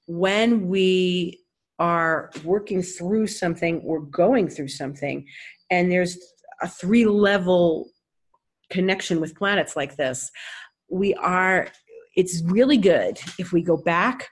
when 0.07 0.69
we 0.69 1.41
are 1.79 2.31
working 2.45 2.83
through 2.83 3.27
something 3.27 3.81
or 3.81 4.01
going 4.01 4.49
through 4.49 4.69
something, 4.69 5.27
and 5.71 5.91
there's 5.91 6.19
a 6.63 6.69
three 6.69 7.07
level 7.07 7.89
connection 8.69 9.21
with 9.21 9.35
planets 9.35 9.75
like 9.75 9.97
this, 9.97 10.31
we 10.91 11.15
are, 11.15 11.69
it's 12.15 12.43
really 12.45 12.77
good 12.77 13.19
if 13.39 13.53
we 13.53 13.63
go 13.63 13.77
back 13.77 14.29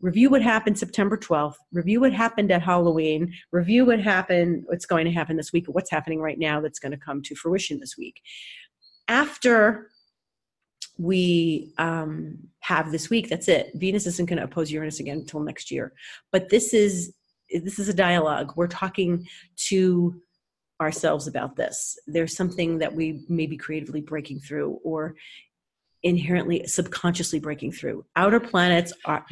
review 0.00 0.30
what 0.30 0.42
happened 0.42 0.78
September 0.78 1.16
12th, 1.16 1.56
review 1.72 2.00
what 2.00 2.12
happened 2.12 2.52
at 2.52 2.62
Halloween, 2.62 3.34
review 3.50 3.84
what 3.84 4.00
happened, 4.00 4.62
what's 4.66 4.86
going 4.86 5.04
to 5.04 5.10
happen 5.10 5.36
this 5.36 5.52
week, 5.52 5.66
what's 5.66 5.90
happening 5.90 6.20
right 6.20 6.38
now 6.38 6.60
that's 6.60 6.78
going 6.78 6.92
to 6.92 6.98
come 6.98 7.20
to 7.22 7.34
fruition 7.34 7.80
this 7.80 7.96
week 7.98 8.20
after 9.08 9.90
we 10.98 11.72
um, 11.78 12.38
have 12.60 12.92
this 12.92 13.08
week, 13.08 13.28
that's 13.28 13.48
it. 13.48 13.70
Venus 13.74 14.06
isn't 14.06 14.28
going 14.28 14.38
to 14.38 14.44
oppose 14.44 14.70
Uranus 14.70 15.00
again 15.00 15.18
until 15.18 15.40
next 15.40 15.70
year. 15.70 15.92
But 16.32 16.50
this 16.50 16.74
is 16.74 17.14
this 17.50 17.78
is 17.78 17.88
a 17.88 17.94
dialogue. 17.94 18.52
We're 18.56 18.66
talking 18.66 19.26
to 19.68 20.20
ourselves 20.80 21.26
about 21.26 21.56
this. 21.56 21.98
There's 22.06 22.36
something 22.36 22.78
that 22.78 22.94
we 22.94 23.24
may 23.28 23.46
be 23.46 23.56
creatively 23.56 24.02
breaking 24.02 24.40
through 24.40 24.78
or 24.84 25.14
inherently 26.02 26.66
subconsciously 26.66 27.40
breaking 27.40 27.72
through. 27.72 28.04
Outer 28.16 28.40
planets 28.40 28.92
are 29.04 29.24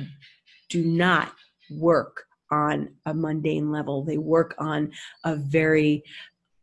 do 0.68 0.84
not 0.84 1.32
work 1.70 2.24
on 2.50 2.88
a 3.06 3.14
mundane 3.14 3.70
level. 3.70 4.04
They 4.04 4.18
work 4.18 4.54
on 4.58 4.92
a 5.24 5.36
very 5.36 6.02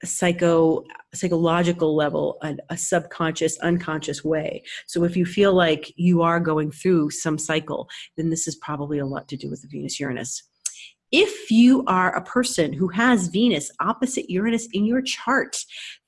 psycho 0.05 0.83
psychological 1.13 1.95
level 1.95 2.37
a, 2.41 2.55
a, 2.69 2.77
subconscious 2.77 3.57
unconscious 3.59 4.23
way. 4.23 4.63
So 4.87 5.03
if 5.03 5.15
you 5.15 5.25
feel 5.25 5.53
like 5.53 5.93
you 5.95 6.21
are 6.21 6.39
going 6.39 6.71
through 6.71 7.11
some 7.11 7.37
cycle 7.37 7.87
then 8.17 8.29
this 8.29 8.47
is 8.47 8.55
probably 8.55 8.99
a 8.99 9.05
lot 9.05 9.27
to 9.29 9.37
do 9.37 9.49
with 9.49 9.61
the 9.61 9.67
venus 9.67 9.99
uranus. 9.99 10.43
If 11.11 11.51
you 11.51 11.83
are 11.85 12.15
a 12.15 12.23
person 12.23 12.73
who 12.73 12.87
has 12.87 13.27
venus 13.27 13.69
opposite 13.79 14.29
uranus 14.29 14.67
in 14.73 14.85
your 14.85 15.01
chart 15.01 15.55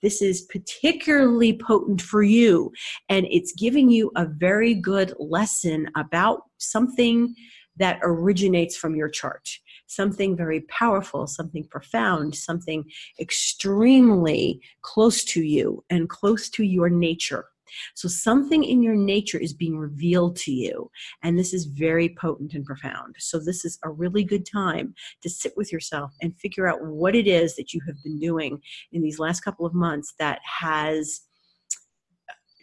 this 0.02 0.22
is 0.22 0.48
particularly 0.50 1.58
potent 1.58 2.02
for 2.02 2.24
you 2.24 2.72
and 3.10 3.28
it's 3.30 3.54
giving 3.54 3.90
you 3.90 4.12
a 4.16 4.26
very 4.26 4.74
good 4.74 5.14
lesson 5.20 5.88
about 5.96 6.42
something 6.58 7.36
that 7.78 8.00
originates 8.02 8.76
from 8.78 8.96
your 8.96 9.10
chart 9.10 9.48
something 9.88 10.36
very 10.36 10.62
powerful, 10.62 11.28
something 11.28 11.66
profound, 11.66 12.36
something 12.36 12.86
extremely 13.20 14.62
close 14.82 15.24
to 15.26 15.44
you 15.44 15.84
and 15.90 16.10
close 16.10 16.50
to 16.50 16.64
your 16.64 16.90
nature. 16.90 17.46
So, 17.94 18.08
something 18.08 18.64
in 18.64 18.82
your 18.82 18.96
nature 18.96 19.38
is 19.38 19.54
being 19.54 19.78
revealed 19.78 20.36
to 20.38 20.52
you, 20.52 20.90
and 21.24 21.38
this 21.38 21.54
is 21.54 21.66
very 21.66 22.16
potent 22.20 22.54
and 22.54 22.66
profound. 22.66 23.16
So, 23.20 23.40
this 23.40 23.66
is 23.66 23.78
a 23.84 23.90
really 23.90 24.24
good 24.24 24.46
time 24.46 24.94
to 25.22 25.30
sit 25.30 25.54
with 25.58 25.72
yourself 25.72 26.12
and 26.22 26.38
figure 26.38 26.68
out 26.68 26.86
what 26.86 27.16
it 27.16 27.28
is 27.28 27.56
that 27.56 27.74
you 27.74 27.82
have 27.88 28.02
been 28.04 28.20
doing 28.20 28.62
in 28.92 29.02
these 29.02 29.20
last 29.20 29.42
couple 29.42 29.66
of 29.66 29.74
months 29.74 30.14
that 30.20 30.40
has 30.44 31.22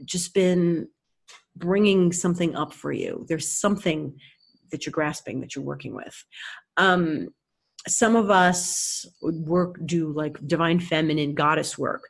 just 0.04 0.34
been 0.34 0.88
bringing 1.56 2.12
something 2.12 2.56
up 2.56 2.72
for 2.72 2.92
you. 2.92 3.24
There's 3.28 3.48
something 3.48 4.16
that 4.72 4.84
you're 4.84 4.92
grasping 4.92 5.40
that 5.40 5.54
you're 5.54 5.64
working 5.64 5.94
with. 5.94 6.24
Um, 6.76 7.28
some 7.88 8.16
of 8.16 8.30
us 8.30 9.06
work 9.22 9.76
do 9.86 10.12
like 10.12 10.36
divine 10.46 10.80
feminine 10.80 11.34
goddess 11.34 11.76
work 11.76 12.02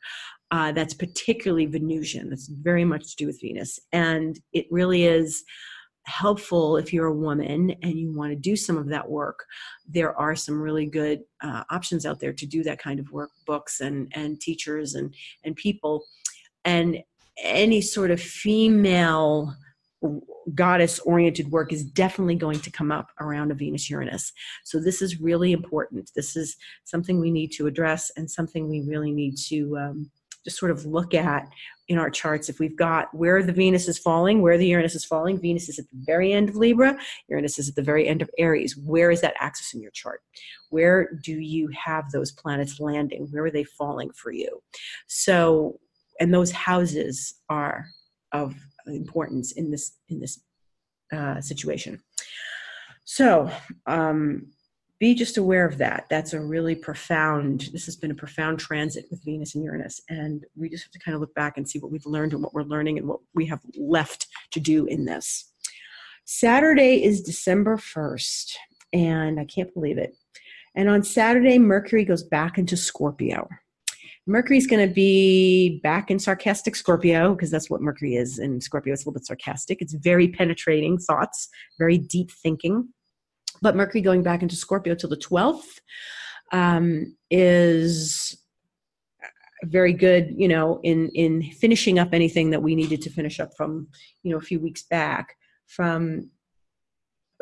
uh, 0.51 0.71
that's 0.73 0.93
particularly 0.93 1.65
venusian 1.65 2.29
that's 2.29 2.49
very 2.49 2.85
much 2.85 3.11
to 3.11 3.17
do 3.17 3.27
with 3.27 3.41
venus 3.41 3.81
and 3.93 4.39
it 4.53 4.67
really 4.71 5.05
is 5.05 5.45
helpful 6.05 6.77
if 6.77 6.93
you're 6.93 7.07
a 7.07 7.15
woman 7.15 7.75
and 7.83 7.99
you 7.99 8.13
want 8.13 8.31
to 8.31 8.37
do 8.37 8.57
some 8.57 8.77
of 8.77 8.89
that 8.89 9.09
work. 9.09 9.45
There 9.89 10.17
are 10.19 10.35
some 10.35 10.61
really 10.61 10.87
good 10.87 11.21
uh, 11.43 11.63
options 11.71 12.07
out 12.07 12.21
there 12.21 12.33
to 12.33 12.47
do 12.47 12.63
that 12.65 12.79
kind 12.79 12.99
of 12.99 13.11
work 13.13 13.31
books 13.47 13.81
and 13.81 14.11
and 14.15 14.41
teachers 14.41 14.95
and 14.95 15.15
and 15.45 15.55
people. 15.57 16.05
And 16.65 17.03
any 17.39 17.81
sort 17.81 18.11
of 18.11 18.21
female 18.21 19.55
goddess 20.55 20.99
oriented 21.01 21.51
work 21.51 21.73
is 21.73 21.85
definitely 21.85 22.35
going 22.35 22.61
to 22.61 22.71
come 22.71 22.91
up 22.91 23.11
around 23.21 23.51
a 23.51 23.55
Venus 23.55 23.89
Uranus. 23.89 24.33
So, 24.65 24.81
this 24.81 25.03
is 25.03 25.21
really 25.21 25.53
important. 25.53 26.11
This 26.15 26.37
is 26.37 26.57
something 26.85 27.21
we 27.21 27.31
need 27.31 27.53
to 27.53 27.67
address 27.67 28.11
and 28.17 28.31
something 28.31 28.69
we 28.69 28.83
really 28.83 29.13
need 29.13 29.37
to 29.49 29.77
um, 29.79 30.11
just 30.45 30.59
sort 30.59 30.73
of 30.73 30.85
look 30.85 31.15
at 31.15 31.49
in 31.89 31.99
our 31.99 32.11
charts. 32.11 32.49
If 32.49 32.59
we've 32.59 32.77
got 32.77 33.15
where 33.15 33.43
the 33.43 33.53
Venus 33.53 33.89
is 33.89 33.99
falling, 33.99 34.43
where 34.43 34.59
the 34.59 34.67
Uranus 34.67 34.95
is 34.95 35.05
falling, 35.05 35.39
Venus 35.39 35.69
is 35.69 35.79
at 35.79 35.89
the 35.91 36.01
very 36.05 36.33
end 36.33 36.49
of 36.49 36.57
Libra, 36.57 36.99
Uranus 37.29 37.59
is 37.59 37.69
at 37.69 37.75
the 37.75 37.83
very 37.83 38.09
end 38.09 38.23
of 38.23 38.31
Aries. 38.39 38.77
Where 38.77 39.11
is 39.11 39.21
that 39.21 39.35
axis 39.39 39.75
in 39.75 39.81
your 39.81 39.91
chart? 39.93 40.23
Where 40.71 41.19
do 41.23 41.33
you 41.33 41.69
have 41.69 42.11
those 42.11 42.33
planets 42.33 42.81
landing? 42.81 43.29
Where 43.31 43.45
are 43.45 43.51
they 43.51 43.65
falling 43.65 44.11
for 44.13 44.33
you? 44.33 44.63
So, 45.07 45.79
and 46.21 46.33
those 46.33 46.51
houses 46.51 47.35
are 47.49 47.87
of 48.33 48.55
importance 48.87 49.53
in 49.53 49.71
this 49.71 49.99
in 50.09 50.21
this 50.21 50.41
uh, 51.13 51.41
situation. 51.41 52.01
So 53.05 53.51
um, 53.87 54.47
be 55.03 55.15
just 55.17 55.37
aware 55.37 55.67
of 55.67 55.79
that. 55.79 56.07
That's 56.09 56.33
a 56.33 56.41
really 56.41 56.77
profound, 56.77 57.71
this 57.73 57.87
has 57.87 57.97
been 57.97 58.13
a 58.13 58.15
profound 58.15 58.61
transit 58.61 59.07
with 59.11 59.25
Venus 59.25 59.57
and 59.57 59.65
Uranus. 59.65 60.01
And 60.09 60.45
we 60.57 60.69
just 60.69 60.85
have 60.85 60.93
to 60.93 61.01
kind 61.01 61.17
of 61.17 61.21
look 61.21 61.35
back 61.35 61.57
and 61.57 61.69
see 61.69 61.81
what 61.81 61.91
we've 61.91 62.07
learned 62.07 62.35
and 62.35 62.41
what 62.41 62.55
we're 62.55 62.63
learning 62.63 62.99
and 62.99 63.09
what 63.09 63.19
we 63.35 63.45
have 63.47 63.59
left 63.77 64.29
to 64.53 64.61
do 64.61 64.87
in 64.87 65.05
this. 65.05 65.53
Saturday 66.25 67.03
is 67.03 67.21
December 67.21 67.79
1st, 67.79 68.53
and 68.93 69.41
I 69.41 69.45
can't 69.45 69.75
believe 69.75 69.99
it. 69.99 70.15
And 70.77 70.89
on 70.89 71.03
Saturday, 71.03 71.59
Mercury 71.59 72.05
goes 72.05 72.23
back 72.23 72.57
into 72.57 72.77
Scorpio. 72.77 73.49
Mercury's 74.27 74.67
going 74.67 74.87
to 74.87 74.95
be 74.95 75.81
back 75.83 76.11
in 76.11 76.19
sarcastic 76.19 76.77
Scorpio 76.77 77.35
because 77.35 77.51
that's 77.51 77.69
what 77.69 77.83
Mercury 77.83 78.15
is 78.15 78.39
in 78.39 78.61
Scorpio. 78.61 78.93
It's 78.93 79.05
a 79.05 79.09
little 79.09 79.19
bit 79.19 79.27
sarcastic. 79.27 79.83
It's 79.83 79.95
very 79.95 80.29
penetrating 80.29 80.99
thoughts, 80.99 81.49
very 81.79 81.99
deep 81.99 82.31
thinking 82.31 82.89
but 83.63 83.77
Mercury 83.77 84.03
going 84.03 84.23
back 84.23 84.43
into 84.43 84.57
Scorpio 84.57 84.95
till 84.95 85.09
the 85.09 85.17
12th 85.17 85.81
um, 86.53 87.17
is 87.31 88.37
very 89.65 89.93
good, 89.93 90.35
you 90.37 90.49
know, 90.49 90.81
in 90.83 91.09
in 91.11 91.43
finishing 91.61 91.99
up 91.99 92.13
anything 92.13 92.51
that 92.51 92.63
we 92.63 92.75
needed 92.75 93.01
to 93.03 93.11
finish 93.11 93.39
up 93.39 93.51
from, 93.57 93.87
you 94.25 94.33
know, 94.33 94.37
a 94.37 94.43
few 94.43 94.59
weeks 94.59 94.83
back 94.83 95.37
from 95.69 96.31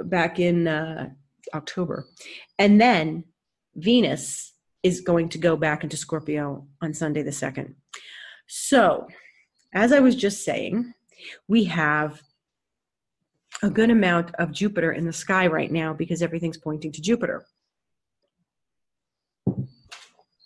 back 0.05 0.39
in 0.39 0.69
uh, 0.69 1.09
October, 1.55 2.07
and 2.59 2.79
then 2.79 3.25
Venus 3.75 4.53
is 4.83 5.01
going 5.01 5.29
to 5.31 5.39
go 5.39 5.57
back 5.57 5.85
into 5.85 5.97
Scorpio 5.97 6.67
on 6.81 6.95
Sunday 6.95 7.23
the 7.23 7.33
second. 7.33 7.75
So, 8.47 9.07
as 9.75 9.93
I 9.93 10.01
was 10.01 10.17
just 10.17 10.45
saying, 10.45 10.93
we 11.49 11.65
have 11.65 12.21
a 13.63 13.71
good 13.71 13.91
amount 13.91 14.35
of 14.37 14.53
Jupiter 14.53 14.93
in 14.93 15.05
the 15.05 15.13
sky 15.13 15.47
right 15.47 15.71
now 15.71 15.93
because 15.93 16.23
everything's 16.23 16.57
pointing 16.57 16.93
to 16.93 17.03
Jupiter. 17.03 17.45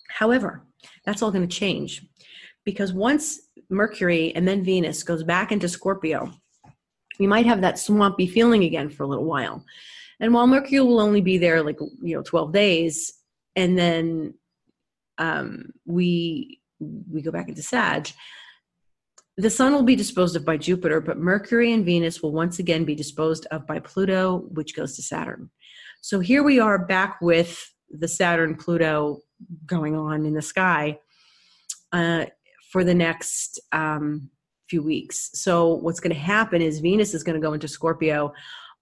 However, 0.09 0.63
that's 1.05 1.23
all 1.23 1.31
going 1.31 1.47
to 1.47 1.57
change 1.57 2.07
because 2.65 2.93
once 2.93 3.41
Mercury 3.69 4.35
and 4.35 4.47
then 4.47 4.65
Venus 4.65 5.03
goes 5.03 5.23
back 5.23 5.53
into 5.53 5.69
Scorpio, 5.69 6.33
we 7.19 7.27
might 7.27 7.47
have 7.47 7.61
that 7.61 7.79
swampy 7.79 8.27
feeling 8.27 8.65
again 8.65 8.89
for 8.89 9.05
a 9.05 9.07
little 9.07 9.25
while. 9.25 9.65
And 10.21 10.33
while 10.33 10.47
Mercury 10.47 10.81
will 10.81 11.01
only 11.01 11.21
be 11.21 11.39
there 11.39 11.63
like 11.63 11.79
you 12.03 12.17
know 12.17 12.23
12 12.23 12.53
days, 12.53 13.13
and 13.57 13.79
then 13.79 14.35
um, 15.19 15.71
we 15.85 16.61
we 16.81 17.23
go 17.23 17.31
back 17.31 17.49
into 17.49 17.63
Sag, 17.63 18.11
the 19.37 19.51
sun 19.51 19.73
will 19.73 19.83
be 19.83 19.97
disposed 19.97 20.37
of 20.37 20.45
by 20.45 20.57
Jupiter, 20.57 21.01
but 21.01 21.19
Mercury 21.19 21.73
and 21.73 21.85
Venus 21.85 22.23
will 22.23 22.33
once 22.33 22.59
again 22.59 22.85
be 22.85 22.95
disposed 22.95 23.47
of 23.51 23.67
by 23.67 23.81
Pluto, 23.81 24.45
which 24.51 24.77
goes 24.77 24.95
to 24.97 25.03
Saturn. 25.03 25.51
So 26.01 26.21
here 26.21 26.43
we 26.43 26.61
are 26.61 26.85
back 26.85 27.21
with 27.21 27.73
the 27.91 28.09
Saturn 28.09 28.57
Pluto 28.57 29.21
going 29.67 29.97
on 29.97 30.27
in 30.27 30.35
the 30.35 30.43
sky 30.43 30.99
uh, 31.93 32.27
for 32.71 32.85
the 32.85 32.95
next 32.95 33.61
um, 33.73 34.31
few 34.69 34.83
weeks. 34.83 35.31
So 35.35 35.75
what's 35.75 36.01
going 36.01 36.15
to 36.15 36.21
happen 36.21 36.63
is 36.63 36.81
Venus 36.81 37.15
is 37.15 37.25
going 37.25 37.41
to 37.41 37.45
go 37.45 37.55
into 37.55 37.69
Scorpio 37.69 38.33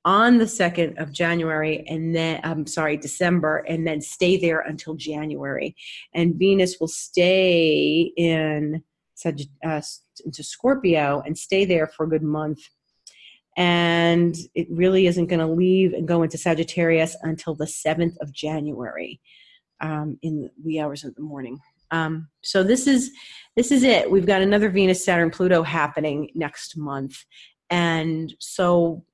on 0.04 0.38
the 0.38 0.44
2nd 0.44 1.00
of 1.00 1.12
January 1.12 1.84
and 1.88 2.14
then 2.14 2.40
I'm 2.42 2.66
sorry 2.66 2.96
December 2.96 3.58
and 3.68 3.86
then 3.86 4.00
stay 4.00 4.36
there 4.36 4.60
until 4.60 4.94
January 4.94 5.76
and 6.12 6.34
Venus 6.34 6.78
will 6.80 6.88
stay 6.88 8.12
in 8.16 8.82
uh, 9.24 9.82
into 10.24 10.42
Scorpio 10.42 11.22
and 11.24 11.36
stay 11.36 11.64
there 11.64 11.86
for 11.86 12.04
a 12.04 12.08
good 12.08 12.22
month. 12.22 12.60
And 13.56 14.34
it 14.54 14.66
really 14.70 15.06
isn't 15.06 15.26
going 15.26 15.40
to 15.40 15.46
leave 15.46 15.92
and 15.92 16.08
go 16.08 16.22
into 16.22 16.38
Sagittarius 16.38 17.16
until 17.22 17.54
the 17.54 17.66
7th 17.66 18.16
of 18.20 18.32
January 18.32 19.20
um, 19.80 20.18
in 20.22 20.42
the 20.42 20.50
wee 20.64 20.80
hours 20.80 21.04
of 21.04 21.14
the 21.14 21.22
morning. 21.22 21.58
Um, 21.90 22.28
so 22.42 22.62
this 22.62 22.86
is 22.86 23.10
this 23.54 23.70
is 23.70 23.82
it. 23.82 24.10
We've 24.10 24.24
got 24.24 24.40
another 24.40 24.70
Venus, 24.70 25.04
Saturn, 25.04 25.30
Pluto 25.30 25.62
happening 25.62 26.30
next 26.34 26.74
month, 26.78 27.22
and 27.68 28.34
so 28.38 29.04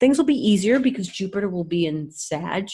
things 0.00 0.18
will 0.18 0.24
be 0.24 0.34
easier 0.34 0.80
because 0.80 1.06
Jupiter 1.08 1.48
will 1.48 1.64
be 1.64 1.86
in 1.86 2.10
Sag. 2.10 2.68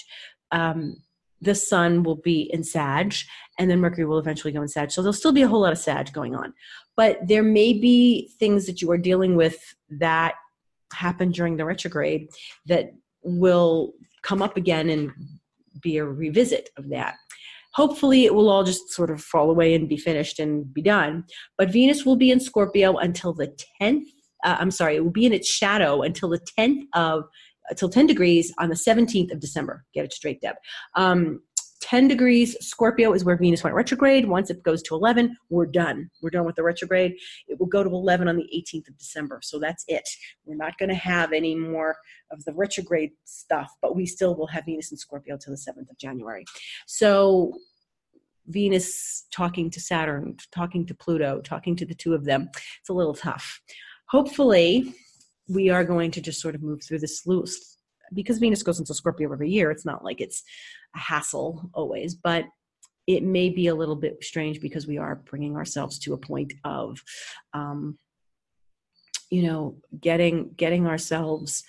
Um, 0.53 0.97
the 1.43 1.55
sun 1.55 2.03
will 2.03 2.17
be 2.17 2.43
in 2.53 2.65
Sag, 2.65 3.15
and 3.59 3.71
then 3.71 3.81
Mercury 3.81 4.07
will 4.07 4.19
eventually 4.19 4.53
go 4.53 4.63
in 4.63 4.69
Sag. 4.69 4.91
So 4.91 5.03
there'll 5.03 5.13
still 5.13 5.33
be 5.33 5.43
a 5.43 5.49
whole 5.49 5.61
lot 5.61 5.73
of 5.73 5.79
Sag 5.79 6.13
going 6.13 6.35
on. 6.35 6.55
But 6.97 7.19
there 7.27 7.43
may 7.43 7.75
be 7.75 8.31
things 8.39 8.67
that 8.67 8.81
you 8.81 8.91
are 8.91 8.99
dealing 8.99 9.37
with 9.37 9.59
that 9.91 10.35
happen 10.93 11.31
during 11.31 11.57
the 11.57 11.65
retrograde 11.65 12.29
that 12.67 12.93
will 13.23 13.93
come 14.23 14.41
up 14.41 14.57
again 14.57 14.89
and 14.89 15.11
be 15.83 15.99
a 15.99 16.05
revisit 16.05 16.71
of 16.77 16.89
that. 16.89 17.17
Hopefully, 17.75 18.25
it 18.25 18.35
will 18.35 18.49
all 18.49 18.65
just 18.65 18.91
sort 18.91 19.11
of 19.11 19.21
fall 19.21 19.51
away 19.51 19.75
and 19.75 19.89
be 19.89 19.99
finished 19.99 20.39
and 20.39 20.73
be 20.73 20.81
done. 20.81 21.25
But 21.59 21.71
Venus 21.71 22.07
will 22.07 22.17
be 22.17 22.31
in 22.31 22.41
Scorpio 22.41 22.97
until 22.97 23.35
the 23.35 23.55
10th. 23.83 24.07
Uh, 24.47 24.57
I'm 24.59 24.71
sorry, 24.71 24.97
it 24.97 25.05
will 25.05 25.11
be 25.11 25.27
in 25.27 25.33
its 25.35 25.49
shadow 25.49 26.03
until 26.03 26.31
the 26.31 26.41
10th 26.59 26.85
of 26.95 27.25
till 27.77 27.89
10 27.89 28.07
degrees 28.07 28.55
on 28.59 28.69
the 28.69 28.77
17th 28.77 29.33
of 29.33 29.41
December. 29.41 29.85
Get 29.93 30.05
it 30.05 30.13
straight, 30.13 30.41
Deb. 30.41 30.55
Um, 30.95 31.41
10 31.81 32.09
degrees 32.09 32.57
Scorpio 32.61 33.13
is 33.13 33.25
where 33.25 33.37
Venus 33.37 33.63
went 33.63 33.77
retrograde. 33.77 34.27
Once 34.27 34.51
it 34.51 34.63
goes 34.63 34.83
to 34.85 34.95
11, 34.95 35.37
we're 35.51 35.67
done. 35.67 36.11
We're 36.23 36.31
done 36.31 36.47
with 36.47 36.57
the 36.57 36.63
retrograde. 36.63 37.15
It 37.49 37.61
will 37.61 37.67
go 37.67 37.85
to 37.85 37.91
11 37.91 38.29
on 38.29 38.37
the 38.37 38.49
18th 38.55 38.89
of 38.89 38.97
December. 38.99 39.41
So 39.43 39.59
that's 39.59 39.85
it. 39.89 40.09
We're 40.45 40.57
not 40.57 40.79
going 40.79 40.89
to 40.89 40.95
have 40.95 41.33
any 41.33 41.55
more 41.55 41.97
of 42.33 42.45
the 42.45 42.55
retrograde 42.55 43.13
stuff, 43.25 43.73
but 43.83 43.95
we 43.95 44.07
still 44.07 44.37
will 44.37 44.47
have 44.49 44.65
Venus 44.65 44.91
in 44.91 44.97
Scorpio 44.97 45.37
till 45.37 45.53
the 45.53 45.61
7th 45.61 45.91
of 45.91 45.99
January. 45.99 46.45
So 46.87 47.53
Venus 48.47 49.27
talking 49.31 49.71
to 49.71 49.81
Saturn, 49.81 50.37
talking 50.53 50.87
to 50.87 50.95
Pluto, 50.95 51.41
talking 51.41 51.77
to 51.77 51.87
the 51.87 51.95
two 51.95 52.15
of 52.15 52.25
them, 52.25 52.49
it's 52.81 52.89
a 52.89 52.95
little 52.95 53.15
tough. 53.15 53.61
Hopefully, 54.11 54.95
we 55.49 55.71
are 55.71 55.85
going 55.85 56.11
to 56.13 56.21
just 56.21 56.41
sort 56.41 56.55
of 56.55 56.63
move 56.63 56.83
through 56.83 57.01
this 57.01 57.27
loose 57.27 57.79
because 58.15 58.39
Venus 58.39 58.63
goes 58.63 58.79
into 58.79 58.95
Scorpio 58.95 59.33
every 59.33 59.51
year. 59.51 59.71
It's 59.71 59.85
not 59.85 60.05
like 60.05 60.21
it's 60.21 60.43
a 60.95 60.99
hassle 60.99 61.71
always, 61.75 62.15
but 62.15 62.45
it 63.07 63.23
may 63.23 63.51
be 63.51 63.69
a 63.69 63.75
little 63.75 63.97
bit 63.97 64.23
strange 64.23 64.61
because 64.61 64.87
we 64.87 64.99
are 64.99 65.17
bringing 65.17 65.57
ourselves 65.57 65.99
to 66.01 66.13
a 66.13 66.19
point 66.19 66.55
of, 66.65 67.03
um, 67.53 67.99
you 69.31 69.43
know, 69.43 69.77
getting 70.01 70.53
getting 70.57 70.87
ourselves 70.87 71.65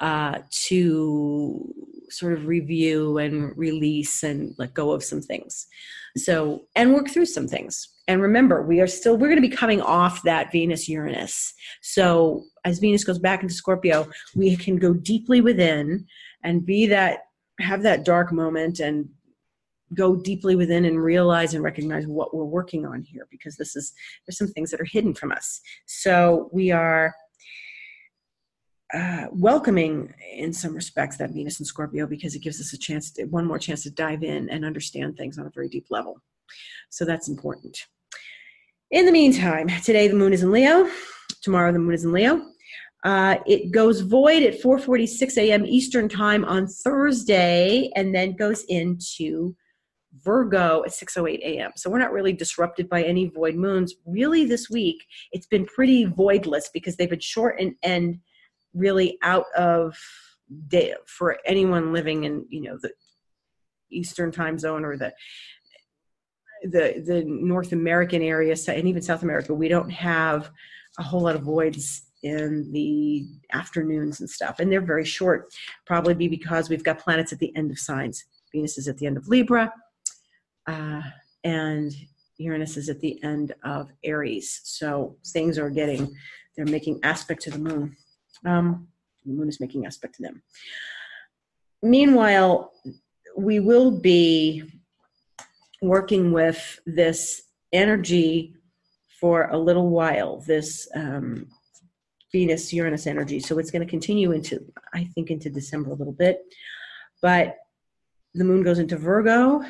uh, 0.00 0.38
to 0.50 1.74
sort 2.08 2.32
of 2.32 2.46
review 2.46 3.18
and 3.18 3.56
release 3.56 4.22
and 4.22 4.54
let 4.58 4.74
go 4.74 4.90
of 4.90 5.04
some 5.04 5.20
things. 5.20 5.66
So 6.16 6.62
and 6.74 6.92
work 6.92 7.08
through 7.08 7.26
some 7.26 7.46
things 7.46 7.88
and 8.10 8.20
remember 8.20 8.62
we 8.62 8.80
are 8.80 8.88
still 8.88 9.16
we're 9.16 9.28
going 9.28 9.40
to 9.40 9.48
be 9.48 9.56
coming 9.56 9.80
off 9.80 10.22
that 10.24 10.50
venus 10.50 10.88
uranus. 10.88 11.54
So 11.80 12.42
as 12.64 12.80
venus 12.80 13.04
goes 13.04 13.20
back 13.20 13.42
into 13.42 13.54
scorpio 13.54 14.08
we 14.34 14.56
can 14.56 14.76
go 14.76 14.92
deeply 14.92 15.40
within 15.40 16.06
and 16.42 16.66
be 16.66 16.86
that 16.86 17.20
have 17.60 17.82
that 17.84 18.04
dark 18.04 18.32
moment 18.32 18.80
and 18.80 19.08
go 19.94 20.16
deeply 20.16 20.56
within 20.56 20.84
and 20.84 21.02
realize 21.02 21.54
and 21.54 21.62
recognize 21.62 22.06
what 22.06 22.34
we're 22.34 22.44
working 22.44 22.84
on 22.84 23.02
here 23.02 23.28
because 23.30 23.56
this 23.56 23.76
is 23.76 23.92
there's 24.26 24.38
some 24.38 24.48
things 24.48 24.70
that 24.72 24.80
are 24.80 24.92
hidden 24.96 25.14
from 25.14 25.30
us. 25.30 25.60
So 25.86 26.48
we 26.52 26.72
are 26.72 27.14
uh, 28.92 29.26
welcoming 29.30 30.12
in 30.36 30.52
some 30.52 30.74
respects 30.74 31.16
that 31.16 31.30
venus 31.30 31.60
and 31.60 31.66
scorpio 31.66 32.08
because 32.08 32.34
it 32.34 32.42
gives 32.42 32.60
us 32.60 32.72
a 32.72 32.78
chance 32.78 33.12
to, 33.12 33.24
one 33.26 33.46
more 33.46 33.58
chance 33.58 33.84
to 33.84 33.90
dive 33.90 34.24
in 34.24 34.50
and 34.50 34.64
understand 34.64 35.16
things 35.16 35.38
on 35.38 35.46
a 35.46 35.50
very 35.50 35.68
deep 35.68 35.86
level. 35.90 36.20
So 36.88 37.04
that's 37.04 37.28
important 37.28 37.86
in 38.90 39.06
the 39.06 39.12
meantime, 39.12 39.68
today 39.84 40.08
the 40.08 40.16
moon 40.16 40.32
is 40.32 40.42
in 40.42 40.50
Leo. 40.50 40.88
Tomorrow 41.42 41.72
the 41.72 41.78
moon 41.78 41.94
is 41.94 42.04
in 42.04 42.12
Leo. 42.12 42.42
Uh, 43.04 43.36
it 43.46 43.70
goes 43.70 44.00
void 44.00 44.42
at 44.42 44.60
4:46 44.60 45.38
a.m. 45.38 45.64
Eastern 45.64 46.08
time 46.08 46.44
on 46.44 46.66
Thursday, 46.66 47.90
and 47.96 48.14
then 48.14 48.36
goes 48.36 48.64
into 48.64 49.54
Virgo 50.22 50.82
at 50.84 50.90
6:08 50.90 51.38
a.m. 51.38 51.70
So 51.76 51.88
we're 51.88 51.98
not 51.98 52.12
really 52.12 52.32
disrupted 52.32 52.88
by 52.88 53.02
any 53.02 53.28
void 53.28 53.54
moons. 53.54 53.94
Really, 54.04 54.44
this 54.44 54.68
week 54.68 55.02
it's 55.32 55.46
been 55.46 55.64
pretty 55.66 56.06
voidless 56.06 56.64
because 56.74 56.96
they've 56.96 57.08
been 57.08 57.20
short 57.20 57.58
and 57.58 57.74
and 57.82 58.18
really 58.74 59.18
out 59.22 59.46
of 59.56 59.96
day 60.68 60.94
for 61.06 61.38
anyone 61.46 61.92
living 61.92 62.24
in 62.24 62.44
you 62.50 62.62
know 62.62 62.76
the 62.82 62.90
Eastern 63.90 64.30
time 64.30 64.58
zone 64.58 64.84
or 64.84 64.96
the 64.96 65.12
the 66.62 67.02
the 67.06 67.24
North 67.26 67.72
American 67.72 68.22
area 68.22 68.54
and 68.68 68.88
even 68.88 69.02
South 69.02 69.22
America, 69.22 69.54
we 69.54 69.68
don't 69.68 69.90
have 69.90 70.50
a 70.98 71.02
whole 71.02 71.22
lot 71.22 71.36
of 71.36 71.42
voids 71.42 72.02
in 72.22 72.70
the 72.72 73.26
afternoons 73.52 74.20
and 74.20 74.28
stuff, 74.28 74.58
and 74.58 74.70
they're 74.70 74.80
very 74.80 75.04
short. 75.04 75.52
Probably 75.86 76.14
be 76.14 76.28
because 76.28 76.68
we've 76.68 76.84
got 76.84 76.98
planets 76.98 77.32
at 77.32 77.38
the 77.38 77.54
end 77.56 77.70
of 77.70 77.78
signs. 77.78 78.24
Venus 78.52 78.78
is 78.78 78.88
at 78.88 78.98
the 78.98 79.06
end 79.06 79.16
of 79.16 79.28
Libra, 79.28 79.72
uh, 80.66 81.02
and 81.44 81.92
Uranus 82.38 82.76
is 82.76 82.88
at 82.88 83.00
the 83.00 83.22
end 83.22 83.54
of 83.64 83.90
Aries. 84.04 84.60
So 84.64 85.16
things 85.32 85.58
are 85.58 85.70
getting 85.70 86.12
they're 86.56 86.66
making 86.66 87.00
aspect 87.02 87.42
to 87.42 87.50
the 87.50 87.58
moon. 87.58 87.96
Um, 88.44 88.88
The 89.24 89.32
moon 89.32 89.48
is 89.48 89.60
making 89.60 89.86
aspect 89.86 90.16
to 90.16 90.22
them. 90.22 90.42
Meanwhile, 91.82 92.72
we 93.36 93.60
will 93.60 93.90
be 93.90 94.64
working 95.80 96.32
with 96.32 96.80
this 96.86 97.42
energy 97.72 98.54
for 99.20 99.48
a 99.50 99.58
little 99.58 99.88
while. 99.88 100.40
This 100.46 100.88
um, 100.94 101.46
Venus 102.32 102.72
Uranus 102.72 103.06
energy. 103.06 103.40
So 103.40 103.58
it's 103.58 103.70
going 103.70 103.84
to 103.84 103.90
continue 103.90 104.32
into, 104.32 104.64
I 104.94 105.04
think, 105.14 105.30
into 105.30 105.50
December 105.50 105.90
a 105.90 105.94
little 105.94 106.12
bit. 106.12 106.40
But 107.20 107.56
the 108.34 108.44
moon 108.44 108.62
goes 108.62 108.78
into 108.78 108.96
Virgo 108.96 109.62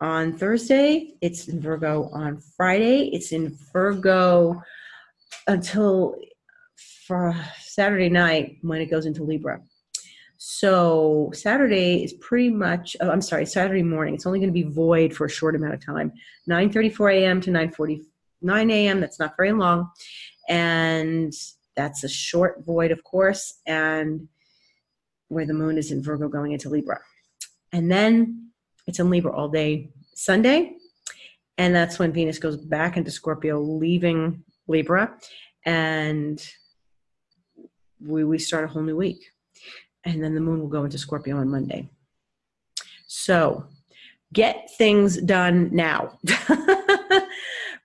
on 0.00 0.36
Thursday. 0.36 1.14
It's 1.20 1.48
in 1.48 1.60
Virgo 1.60 2.08
on 2.12 2.40
Friday. 2.56 3.08
It's 3.12 3.32
in 3.32 3.56
Virgo 3.72 4.62
until 5.46 6.16
for 7.06 7.34
Saturday 7.60 8.08
night 8.08 8.58
when 8.62 8.80
it 8.80 8.90
goes 8.90 9.06
into 9.06 9.24
Libra. 9.24 9.60
So 10.46 11.30
Saturday 11.32 12.04
is 12.04 12.12
pretty 12.12 12.50
much. 12.50 12.98
Oh, 13.00 13.08
I'm 13.08 13.22
sorry, 13.22 13.46
Saturday 13.46 13.82
morning. 13.82 14.12
It's 14.12 14.26
only 14.26 14.40
going 14.40 14.50
to 14.50 14.52
be 14.52 14.70
void 14.70 15.16
for 15.16 15.24
a 15.24 15.30
short 15.30 15.56
amount 15.56 15.72
of 15.72 15.82
time, 15.82 16.12
9:34 16.50 17.14
a.m. 17.14 17.40
to 17.40 17.50
9:49 17.50 18.70
a.m. 18.70 19.00
That's 19.00 19.18
not 19.18 19.38
very 19.38 19.52
long, 19.52 19.90
and 20.50 21.32
that's 21.76 22.04
a 22.04 22.10
short 22.10 22.62
void, 22.62 22.90
of 22.90 23.02
course, 23.04 23.54
and 23.66 24.28
where 25.28 25.46
the 25.46 25.54
moon 25.54 25.78
is 25.78 25.90
in 25.90 26.02
Virgo 26.02 26.28
going 26.28 26.52
into 26.52 26.68
Libra. 26.68 27.00
And 27.72 27.90
then 27.90 28.50
it's 28.86 28.98
in 28.98 29.08
Libra 29.08 29.34
all 29.34 29.48
day 29.48 29.92
Sunday. 30.14 30.76
And 31.56 31.74
that's 31.74 31.98
when 31.98 32.12
Venus 32.12 32.38
goes 32.38 32.58
back 32.58 32.98
into 32.98 33.10
Scorpio, 33.10 33.60
leaving 33.60 34.44
Libra. 34.68 35.16
And 35.64 36.46
we, 37.98 38.24
we 38.24 38.38
start 38.38 38.64
a 38.64 38.68
whole 38.68 38.82
new 38.82 38.96
week. 38.96 39.24
And 40.04 40.22
then 40.22 40.34
the 40.34 40.40
moon 40.40 40.60
will 40.60 40.68
go 40.68 40.84
into 40.84 40.98
Scorpio 40.98 41.38
on 41.38 41.48
Monday. 41.48 41.88
So 43.06 43.66
get 44.32 44.68
things 44.76 45.20
done 45.22 45.70
now. 45.72 46.18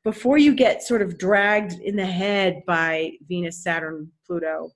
before 0.03 0.37
you 0.37 0.55
get 0.55 0.81
sort 0.81 1.01
of 1.01 1.17
dragged 1.17 1.73
in 1.81 1.95
the 1.95 2.05
head 2.05 2.63
by 2.65 3.11
Venus, 3.27 3.61
Saturn, 3.63 4.11
Pluto, 4.25 4.71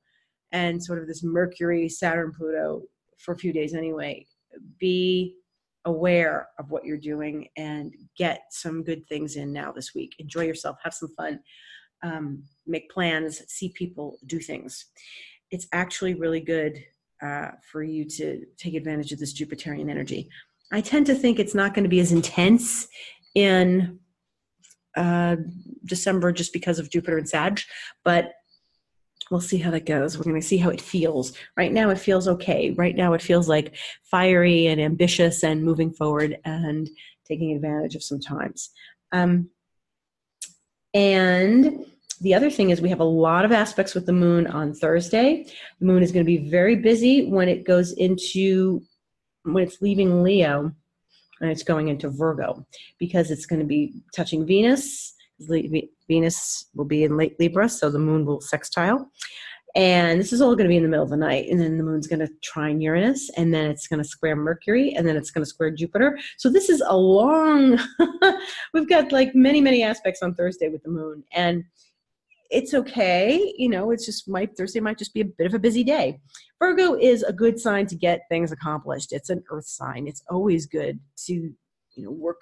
and 0.52 0.84
sort 0.84 1.00
of 1.00 1.08
this 1.08 1.24
Mercury, 1.24 1.90
Saturn, 1.90 2.32
Pluto 2.32 2.84
for 3.18 3.34
a 3.34 3.38
few 3.38 3.54
days 3.54 3.74
anyway, 3.74 4.26
be 4.80 5.36
aware 5.86 6.50
of 6.60 6.70
what 6.70 6.86
you're 6.86 6.98
doing 6.98 7.48
and 7.58 7.94
get 8.18 8.42
some 8.52 8.84
good 8.84 9.08
things 9.08 9.36
in 9.36 9.52
now 9.52 9.72
this 9.72 9.94
week. 9.96 10.14
Enjoy 10.20 10.42
yourself, 10.42 10.78
have 10.84 10.94
some 10.94 11.10
fun, 11.16 11.40
um, 12.04 12.44
make 12.68 12.90
plans, 12.90 13.42
see 13.48 13.70
people, 13.70 14.18
do 14.26 14.40
things. 14.40 14.86
It's 15.52 15.68
actually 15.74 16.14
really 16.14 16.42
good 16.42 16.84
uh, 17.24 17.52
for 17.72 17.84
you 17.84 18.06
to 18.06 18.46
take 18.58 18.74
advantage 18.74 19.12
of 19.12 19.20
this 19.20 19.34
Jupiterian 19.34 19.90
energy. 19.90 20.30
I 20.72 20.82
tend 20.82 21.06
to 21.06 21.16
think 21.16 21.40
it's 21.40 21.56
not 21.56 21.74
going 21.74 21.84
to 21.84 21.90
be 21.90 22.00
as 22.00 22.12
intense 22.12 22.88
in 23.36 24.00
uh, 24.98 25.38
December 25.86 26.32
just 26.32 26.54
because 26.54 26.80
of 26.80 26.90
Jupiter 26.90 27.18
and 27.18 27.30
Sag, 27.30 27.62
but 28.04 28.34
we'll 29.32 29.42
see 29.42 29.58
how 29.58 29.72
that 29.72 29.86
goes. 29.86 30.18
We're 30.18 30.26
going 30.26 30.42
to 30.42 30.48
see 30.48 30.58
how 30.58 30.70
it 30.70 30.82
feels. 30.82 31.34
Right 31.56 31.72
now, 31.72 31.90
it 31.90 31.98
feels 31.98 32.28
okay. 32.28 32.72
Right 32.72 32.96
now, 32.96 33.14
it 33.14 33.22
feels 33.22 33.48
like 33.48 33.76
fiery 34.04 34.68
and 34.68 34.82
ambitious 34.82 35.44
and 35.44 35.64
moving 35.64 35.92
forward 35.92 36.38
and 36.44 36.90
taking 37.26 37.56
advantage 37.56 37.96
of 37.96 38.04
some 38.04 38.20
times. 38.20 38.70
Um, 39.12 39.50
and 40.94 41.86
the 42.24 42.34
other 42.34 42.50
thing 42.50 42.70
is, 42.70 42.82
we 42.82 42.90
have 42.90 43.02
a 43.02 43.04
lot 43.04 43.44
of 43.44 43.52
aspects 43.52 43.94
with 43.94 44.06
the 44.06 44.14
moon 44.14 44.48
on 44.48 44.74
Thursday. 44.74 45.46
The 45.80 45.86
moon 45.86 46.02
is 46.02 46.14
going 46.14 46.26
to 46.26 46.32
be 46.38 46.50
very 46.50 46.78
busy 46.78 47.30
when 47.30 47.50
it 47.50 47.66
goes 47.66 47.92
into, 47.92 48.82
when 49.44 49.62
it's 49.62 49.82
leaving 49.82 50.24
Leo 50.24 50.72
and 51.42 51.52
it's 51.52 51.64
going 51.64 51.90
into 51.90 52.10
Virgo 52.10 52.66
because 52.98 53.30
it's 53.30 53.46
going 53.46 53.60
to 53.60 53.66
be 53.66 54.02
touching 54.16 54.46
Venus. 54.46 55.14
Venus 56.08 56.70
will 56.74 56.86
be 56.86 57.04
in 57.04 57.18
late 57.18 57.38
Libra, 57.42 57.68
so 57.68 57.90
the 57.90 58.00
moon 58.00 58.26
will 58.26 58.40
sextile. 58.40 59.12
And 59.76 60.18
this 60.18 60.32
is 60.32 60.40
all 60.40 60.56
going 60.56 60.66
to 60.66 60.70
be 60.70 60.78
in 60.78 60.84
the 60.84 60.90
middle 60.90 61.04
of 61.04 61.10
the 61.10 61.18
night. 61.18 61.50
And 61.50 61.60
then 61.60 61.78
the 61.78 61.84
moon's 61.84 62.08
going 62.08 62.20
to 62.20 62.32
trine 62.42 62.80
Uranus, 62.80 63.30
and 63.32 63.54
then 63.54 63.70
it's 63.70 63.88
going 63.88 64.02
to 64.02 64.08
square 64.08 64.38
Mercury, 64.38 64.94
and 64.94 65.06
then 65.06 65.18
it's 65.18 65.32
going 65.32 65.44
to 65.44 65.50
square 65.50 65.72
Jupiter. 65.72 66.18
So 66.38 66.50
this 66.50 66.70
is 66.70 66.82
a 66.88 66.96
long, 66.96 67.78
we've 68.74 68.88
got 68.88 69.12
like 69.12 69.36
many, 69.36 69.60
many 69.60 69.84
aspects 69.84 70.22
on 70.22 70.36
Thursday 70.36 70.70
with 70.70 70.84
the 70.84 70.92
moon. 70.92 71.26
And 71.34 71.66
it's 72.54 72.74
okay. 72.74 73.54
You 73.58 73.70
know, 73.70 73.92
it's 73.92 74.06
just 74.06 74.30
might 74.30 74.56
Thursday 74.56 74.80
might 74.80 75.00
just 75.00 75.14
be 75.14 75.22
a 75.22 75.26
bit 75.26 75.48
of 75.48 75.54
a 75.54 75.60
busy 75.60 75.84
day. 75.84 76.20
Virgo 76.60 76.96
is 76.96 77.24
a 77.24 77.34
good 77.34 77.60
sign 77.60 77.88
to 77.88 77.96
get 77.96 78.22
things 78.30 78.52
accomplished. 78.52 79.12
It's 79.12 79.30
an 79.30 79.44
earth 79.50 79.68
sign. 79.68 80.08
It's 80.08 80.24
always 80.30 80.66
good 80.68 81.00
to 81.26 81.34
you 81.34 82.04
know 82.04 82.12
work 82.12 82.42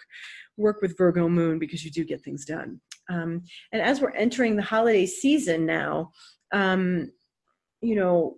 work 0.58 0.82
with 0.82 0.98
Virgo 0.98 1.30
moon 1.30 1.60
because 1.60 1.84
you 1.86 1.92
do 1.92 2.04
get 2.04 2.24
things 2.24 2.46
done. 2.46 2.82
Um, 3.10 3.44
and 3.72 3.82
as 3.82 4.02
we're 4.02 4.12
entering 4.12 4.56
the 4.56 4.62
holiday 4.62 5.06
season 5.06 5.66
now, 5.66 6.12
um, 6.52 7.12
you 7.82 7.96
know, 7.96 8.38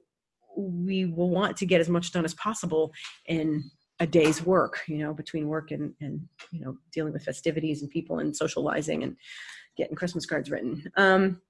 we 0.56 1.06
will 1.06 1.30
want 1.30 1.58
to 1.58 1.66
get 1.66 1.82
as 1.82 1.90
much 1.90 2.12
done 2.12 2.26
as 2.26 2.34
possible 2.36 2.94
in 3.26 3.64
a 4.00 4.08
day's 4.08 4.46
work, 4.46 4.82
you 4.88 5.00
know, 5.00 5.14
between 5.14 5.48
work 5.48 5.72
and, 5.72 5.94
and 6.02 6.22
you 6.52 6.62
know, 6.62 6.78
dealing 6.92 7.14
with 7.14 7.24
festivities 7.24 7.82
and 7.82 7.92
people 7.92 8.20
and 8.20 8.36
socializing 8.36 9.04
and 9.04 9.16
getting 9.78 9.96
Christmas 9.96 10.26
cards 10.26 10.50
written. 10.52 10.84
Um, 10.98 11.42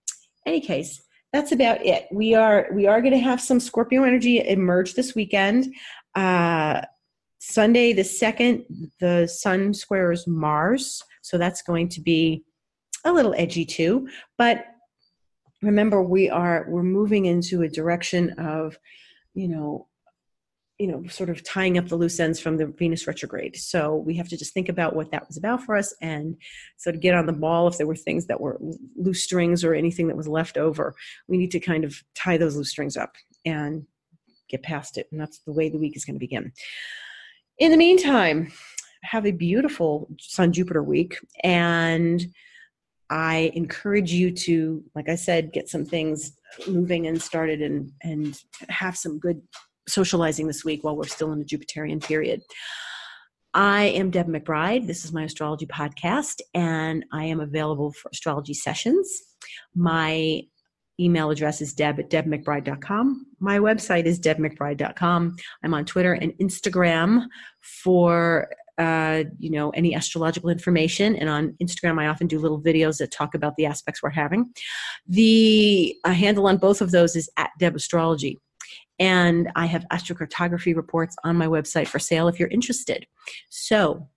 any 0.46 0.62
case, 0.62 1.02
that's 1.32 1.52
about 1.52 1.86
it. 1.86 2.08
We 2.12 2.36
are 2.36 2.68
we 2.74 2.86
are 2.88 3.02
going 3.02 3.14
to 3.14 3.20
have 3.20 3.42
some 3.42 3.60
Scorpio 3.60 4.04
energy 4.04 4.48
emerge 4.48 4.94
this 4.94 5.16
weekend. 5.16 5.74
Uh, 6.16 6.82
Sunday 7.40 7.92
the 7.92 8.04
second, 8.04 8.64
the 9.00 9.28
Sun 9.28 9.74
squares 9.74 10.28
Mars, 10.28 11.02
so 11.22 11.38
that's 11.38 11.62
going 11.62 11.90
to 11.90 12.02
be 12.02 12.44
a 13.04 13.12
little 13.12 13.34
edgy 13.38 13.66
too. 13.66 14.08
But 14.38 14.66
remember, 15.62 16.04
we 16.04 16.30
are 16.30 16.66
we're 16.70 16.84
moving 16.84 17.26
into 17.26 17.64
a 17.64 17.70
direction 17.70 18.32
of, 18.40 18.78
you 19.34 19.48
know, 19.48 19.88
you 20.84 20.92
know, 20.92 21.02
sort 21.08 21.30
of 21.30 21.42
tying 21.46 21.78
up 21.78 21.88
the 21.88 21.96
loose 21.96 22.20
ends 22.20 22.42
from 22.42 22.58
the 22.58 22.66
Venus 22.66 23.08
retrograde. 23.08 23.56
So 23.56 23.96
we 23.96 24.18
have 24.18 24.28
to 24.28 24.36
just 24.36 24.54
think 24.54 24.68
about 24.68 24.98
what 24.98 25.12
that 25.12 25.26
was 25.30 25.38
about 25.38 25.64
for 25.64 25.78
us 25.78 25.96
and 26.02 26.36
sort 26.76 26.94
of 26.94 27.02
get 27.02 27.16
on 27.16 27.26
the 27.26 27.32
ball 27.32 27.70
if 27.70 27.78
there 27.78 27.88
were 27.88 27.96
things 27.96 28.26
that 28.26 28.42
were 28.42 28.60
loose 28.98 29.24
strings 29.24 29.64
or 29.64 29.74
anything 29.74 30.10
that 30.10 30.18
was 30.18 30.28
left 30.28 30.58
over. 30.58 30.94
We 31.30 31.38
need 31.38 31.52
to 31.52 31.62
kind 31.62 31.86
of 31.86 31.96
tie 32.16 32.36
those 32.36 32.58
loose 32.58 32.72
strings 32.72 32.98
up 32.98 33.16
and 33.46 33.88
get 34.50 34.62
past 34.62 34.98
it. 34.98 35.08
And 35.10 35.22
that's 35.22 35.40
the 35.46 35.54
way 35.54 35.70
the 35.70 35.78
week 35.78 35.96
is 35.96 36.04
going 36.04 36.16
to 36.16 36.20
begin. 36.20 36.52
In 37.60 37.72
the 37.72 37.78
meantime, 37.78 38.52
have 39.04 39.26
a 39.26 39.32
beautiful 39.32 40.10
Sun 40.20 40.52
Jupiter 40.52 40.84
week. 40.84 41.18
And 41.46 42.26
I 43.10 43.54
encourage 43.54 44.12
you 44.12 44.32
to, 44.32 44.84
like 44.96 45.08
I 45.08 45.16
said, 45.16 45.54
get 45.54 45.70
some 45.70 45.86
things 45.86 46.36
moving 46.68 47.08
and 47.08 47.22
started 47.22 47.62
and, 47.62 47.90
and 48.02 48.38
have 48.68 48.98
some 48.98 49.18
good 49.18 49.42
socializing 49.88 50.48
this 50.48 50.64
week 50.64 50.84
while 50.84 50.96
we're 50.96 51.06
still 51.06 51.32
in 51.32 51.40
the 51.40 51.46
Jupiterian 51.46 52.04
period. 52.04 52.42
I 53.54 53.84
am 53.84 54.10
Deb 54.10 54.28
McBride. 54.28 54.88
This 54.88 55.06
is 55.06 55.14
my 55.14 55.24
astrology 55.24 55.68
podcast, 55.68 56.42
and 56.56 57.06
I 57.12 57.26
am 57.26 57.40
available 57.40 57.94
for 57.94 58.10
astrology 58.12 58.56
sessions. 58.56 59.22
My 59.76 60.42
email 61.00 61.30
address 61.30 61.62
is 61.62 61.74
deb 61.74 62.00
at 62.00 62.10
debmcbride.com. 62.10 63.26
My 63.40 63.60
website 63.60 64.06
is 64.06 64.20
debmcbride.com. 64.20 65.36
I'm 65.64 65.74
on 65.74 65.86
Twitter 65.86 66.14
and 66.14 66.34
Instagram 66.40 67.26
for 67.62 68.50
uh, 68.80 69.24
you 69.38 69.52
know 69.52 69.70
any 69.72 69.94
astrological 69.94 70.50
information 70.50 71.16
and 71.16 71.30
on 71.30 71.56
instagram 71.62 72.02
i 72.02 72.08
often 72.08 72.26
do 72.26 72.40
little 72.40 72.60
videos 72.60 72.98
that 72.98 73.12
talk 73.12 73.36
about 73.36 73.56
the 73.56 73.68
aspects 73.68 74.02
we're 74.02 74.10
having 74.10 74.52
the 75.08 75.96
uh, 76.06 76.12
handle 76.12 76.48
on 76.48 76.58
both 76.58 76.82
of 76.82 76.90
those 76.90 77.16
is 77.16 77.30
at 77.38 77.52
deb 77.60 77.76
astrology 77.76 78.42
and 79.00 79.52
I 79.56 79.66
have 79.66 79.86
astrocartography 79.92 80.76
reports 80.76 81.16
on 81.24 81.36
my 81.36 81.48
website 81.48 81.88
for 81.88 82.00
sale 82.00 82.28
if 82.28 82.40
you're 82.40 82.50
interested. 82.50 83.06
So 83.50 84.08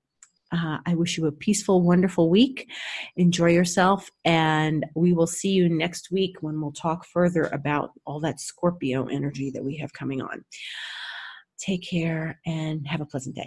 uh, 0.52 0.78
I 0.86 0.94
wish 0.94 1.18
you 1.18 1.26
a 1.26 1.32
peaceful, 1.32 1.82
wonderful 1.82 2.30
week. 2.30 2.70
Enjoy 3.16 3.50
yourself, 3.50 4.08
and 4.24 4.86
we 4.94 5.12
will 5.12 5.26
see 5.26 5.50
you 5.50 5.68
next 5.68 6.10
week 6.10 6.36
when 6.40 6.60
we'll 6.60 6.72
talk 6.72 7.04
further 7.06 7.44
about 7.52 7.90
all 8.06 8.20
that 8.20 8.40
Scorpio 8.40 9.06
energy 9.06 9.50
that 9.50 9.64
we 9.64 9.76
have 9.78 9.92
coming 9.92 10.22
on. 10.22 10.44
Take 11.58 11.82
care 11.82 12.40
and 12.46 12.86
have 12.86 13.00
a 13.00 13.06
pleasant 13.06 13.34
day. 13.34 13.44